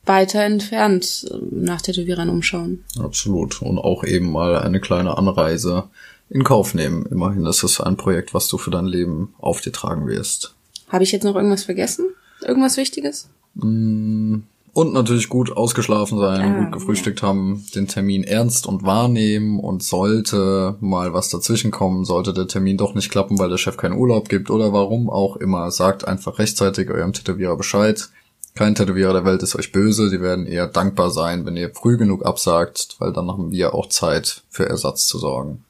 weiter 0.04 0.42
entfernt 0.42 1.26
nach 1.50 1.82
Tätowierern 1.82 2.30
umschauen. 2.30 2.84
Absolut. 2.98 3.60
Und 3.62 3.78
auch 3.78 4.04
eben 4.04 4.32
mal 4.32 4.58
eine 4.58 4.80
kleine 4.80 5.18
Anreise 5.18 5.84
in 6.30 6.44
Kauf 6.44 6.74
nehmen. 6.74 7.06
Immerhin 7.06 7.46
ist 7.46 7.62
es 7.62 7.80
ein 7.80 7.96
Projekt, 7.96 8.34
was 8.34 8.48
du 8.48 8.58
für 8.58 8.70
dein 8.70 8.86
Leben 8.86 9.34
auf 9.38 9.60
dir 9.60 9.72
tragen 9.72 10.06
wirst. 10.06 10.54
Habe 10.88 11.04
ich 11.04 11.12
jetzt 11.12 11.24
noch 11.24 11.36
irgendwas 11.36 11.64
vergessen? 11.64 12.06
Irgendwas 12.42 12.76
Wichtiges? 12.76 13.28
Mm, 13.54 14.38
und 14.78 14.94
natürlich 14.94 15.28
gut 15.28 15.56
ausgeschlafen 15.56 16.20
sein, 16.20 16.40
ah, 16.40 16.60
gut 16.60 16.72
gefrühstückt 16.72 17.22
ja. 17.22 17.26
haben, 17.26 17.66
den 17.74 17.88
Termin 17.88 18.22
ernst 18.22 18.64
und 18.64 18.84
wahrnehmen 18.84 19.58
und 19.58 19.82
sollte 19.82 20.76
mal 20.78 21.12
was 21.12 21.30
dazwischen 21.30 21.72
kommen, 21.72 22.04
sollte 22.04 22.32
der 22.32 22.46
Termin 22.46 22.76
doch 22.76 22.94
nicht 22.94 23.10
klappen, 23.10 23.40
weil 23.40 23.48
der 23.48 23.58
Chef 23.58 23.76
keinen 23.76 23.98
Urlaub 23.98 24.28
gibt 24.28 24.50
oder 24.50 24.72
warum 24.72 25.10
auch 25.10 25.34
immer, 25.34 25.72
sagt 25.72 26.06
einfach 26.06 26.38
rechtzeitig 26.38 26.90
eurem 26.90 27.12
Tätowierer 27.12 27.56
Bescheid. 27.56 28.08
Kein 28.54 28.76
Tätowierer 28.76 29.14
der 29.14 29.24
Welt 29.24 29.42
ist 29.42 29.56
euch 29.56 29.72
böse, 29.72 30.10
die 30.10 30.20
werden 30.20 30.46
eher 30.46 30.68
dankbar 30.68 31.10
sein, 31.10 31.44
wenn 31.44 31.56
ihr 31.56 31.74
früh 31.74 31.96
genug 31.96 32.24
absagt, 32.24 32.94
weil 33.00 33.12
dann 33.12 33.32
haben 33.32 33.50
wir 33.50 33.74
auch 33.74 33.88
Zeit 33.88 34.44
für 34.48 34.68
Ersatz 34.68 35.08
zu 35.08 35.18
sorgen. 35.18 35.64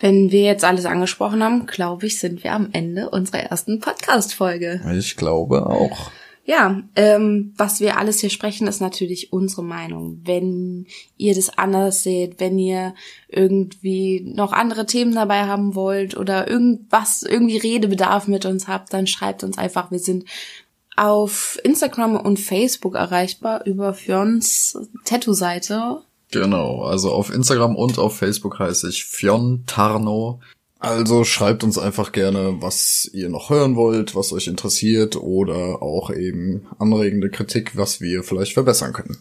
Wenn 0.00 0.30
wir 0.30 0.42
jetzt 0.42 0.64
alles 0.64 0.86
angesprochen 0.86 1.42
haben, 1.42 1.66
glaube 1.66 2.06
ich, 2.06 2.18
sind 2.18 2.42
wir 2.44 2.54
am 2.54 2.70
Ende 2.72 3.10
unserer 3.10 3.40
ersten 3.40 3.78
Podcast-Folge. 3.78 4.80
Ich 4.96 5.16
glaube 5.16 5.66
auch. 5.66 6.10
Ja, 6.48 6.80
ähm, 6.94 7.52
was 7.56 7.80
wir 7.80 7.98
alles 7.98 8.20
hier 8.20 8.30
sprechen, 8.30 8.68
ist 8.68 8.80
natürlich 8.80 9.32
unsere 9.32 9.64
Meinung. 9.64 10.20
Wenn 10.22 10.86
ihr 11.16 11.34
das 11.34 11.58
anders 11.58 12.04
seht, 12.04 12.38
wenn 12.38 12.56
ihr 12.56 12.94
irgendwie 13.26 14.20
noch 14.24 14.52
andere 14.52 14.86
Themen 14.86 15.12
dabei 15.12 15.46
haben 15.46 15.74
wollt 15.74 16.16
oder 16.16 16.48
irgendwas, 16.48 17.22
irgendwie 17.22 17.56
Redebedarf 17.56 18.28
mit 18.28 18.46
uns 18.46 18.68
habt, 18.68 18.92
dann 18.92 19.08
schreibt 19.08 19.42
uns 19.42 19.58
einfach. 19.58 19.90
Wir 19.90 19.98
sind 19.98 20.24
auf 20.94 21.58
Instagram 21.64 22.16
und 22.16 22.38
Facebook 22.38 22.94
erreichbar 22.94 23.66
über 23.66 23.92
Fionns 23.92 24.78
Tattoo-Seite 25.04 26.02
Genau, 26.32 26.82
also 26.82 27.12
auf 27.12 27.32
Instagram 27.32 27.76
und 27.76 27.98
auf 27.98 28.16
Facebook 28.16 28.58
heiße 28.58 28.88
ich 28.88 29.04
Fionn 29.04 29.62
Tarno. 29.66 30.40
Also 30.78 31.24
schreibt 31.24 31.64
uns 31.64 31.78
einfach 31.78 32.12
gerne, 32.12 32.56
was 32.60 33.10
ihr 33.12 33.28
noch 33.28 33.48
hören 33.50 33.76
wollt, 33.76 34.14
was 34.14 34.32
euch 34.32 34.46
interessiert 34.46 35.16
oder 35.16 35.82
auch 35.82 36.10
eben 36.10 36.66
anregende 36.78 37.30
Kritik, 37.30 37.76
was 37.76 38.00
wir 38.00 38.22
vielleicht 38.22 38.52
verbessern 38.52 38.92
können. 38.92 39.16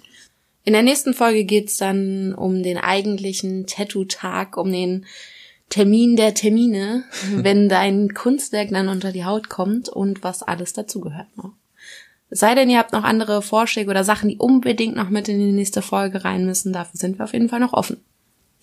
In 0.66 0.74
der 0.74 0.84
nächsten 0.84 1.14
Folge 1.14 1.46
geht's 1.46 1.78
dann 1.78 2.34
um 2.34 2.62
den 2.62 2.78
eigentlichen 2.78 3.68
Tattoo-Tag, 3.68 4.58
um 4.58 4.72
den 4.72 5.06
Termin 5.70 6.16
der 6.16 6.34
Termine, 6.34 7.04
wenn 7.36 7.70
dein 7.70 8.14
Kunstwerk 8.14 8.70
dann 8.72 8.90
unter 8.90 9.12
die 9.12 9.26
Haut 9.26 9.50
kommt 9.50 9.88
und 9.88 10.24
was 10.24 10.44
alles 10.44 10.74
dazugehört 10.74 11.38
noch. 11.38 11.54
Sei 12.32 12.56
denn, 12.56 12.70
ihr 12.70 12.80
habt 12.80 12.92
noch 12.92 13.04
andere 13.04 13.42
Vorschläge 13.42 13.90
oder 13.90 14.04
Sachen, 14.04 14.30
die 14.30 14.38
unbedingt 14.38 14.96
noch 14.96 15.10
mit 15.10 15.30
in 15.30 15.40
die 15.40 15.52
nächste 15.52 15.82
Folge 15.82 16.26
rein 16.26 16.46
müssen. 16.46 16.74
Dafür 16.74 16.98
sind 16.98 17.18
wir 17.18 17.26
auf 17.26 17.34
jeden 17.34 17.50
Fall 17.50 17.60
noch 17.60 17.74
offen. 17.74 17.98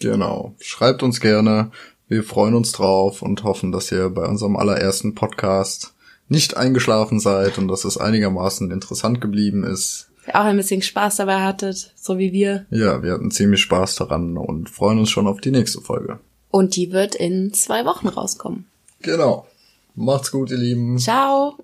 Genau. 0.01 0.55
Schreibt 0.61 1.03
uns 1.03 1.21
gerne. 1.21 1.71
Wir 2.09 2.23
freuen 2.23 2.55
uns 2.55 2.73
drauf 2.73 3.23
und 3.23 3.45
hoffen, 3.45 3.73
dass 3.73 3.91
ihr 3.91 4.11
bei 4.11 4.27
unserem 4.27 4.57
allerersten 4.57 5.15
Podcast 5.15 5.95
nicht 6.29 6.57
eingeschlafen 6.57 7.21
seid 7.21 7.59
und 7.59 7.69
dass 7.69 7.85
es 7.85 7.99
einigermaßen 7.99 8.71
interessant 8.71 9.21
geblieben 9.21 9.65
ist. 9.65 10.11
Ihr 10.27 10.37
auch 10.37 10.45
ein 10.45 10.57
bisschen 10.57 10.83
Spaß 10.83 11.17
dabei 11.17 11.41
hattet, 11.41 11.93
so 11.97 12.19
wie 12.19 12.33
wir. 12.33 12.67
Ja, 12.71 13.03
wir 13.03 13.13
hatten 13.13 13.31
ziemlich 13.31 13.61
Spaß 13.63 13.97
daran 13.97 14.37
und 14.37 14.71
freuen 14.71 14.99
uns 14.99 15.11
schon 15.11 15.27
auf 15.27 15.41
die 15.41 15.51
nächste 15.51 15.81
Folge. 15.81 16.21
Und 16.51 16.77
die 16.77 16.93
wird 16.93 17.15
in 17.15 17.53
zwei 17.55 17.85
Wochen 17.85 18.09
rauskommen. 18.09 18.67
Genau. 19.01 19.47
Macht's 19.95 20.31
gut, 20.31 20.51
ihr 20.51 20.59
Lieben. 20.59 20.99
Ciao. 20.99 21.57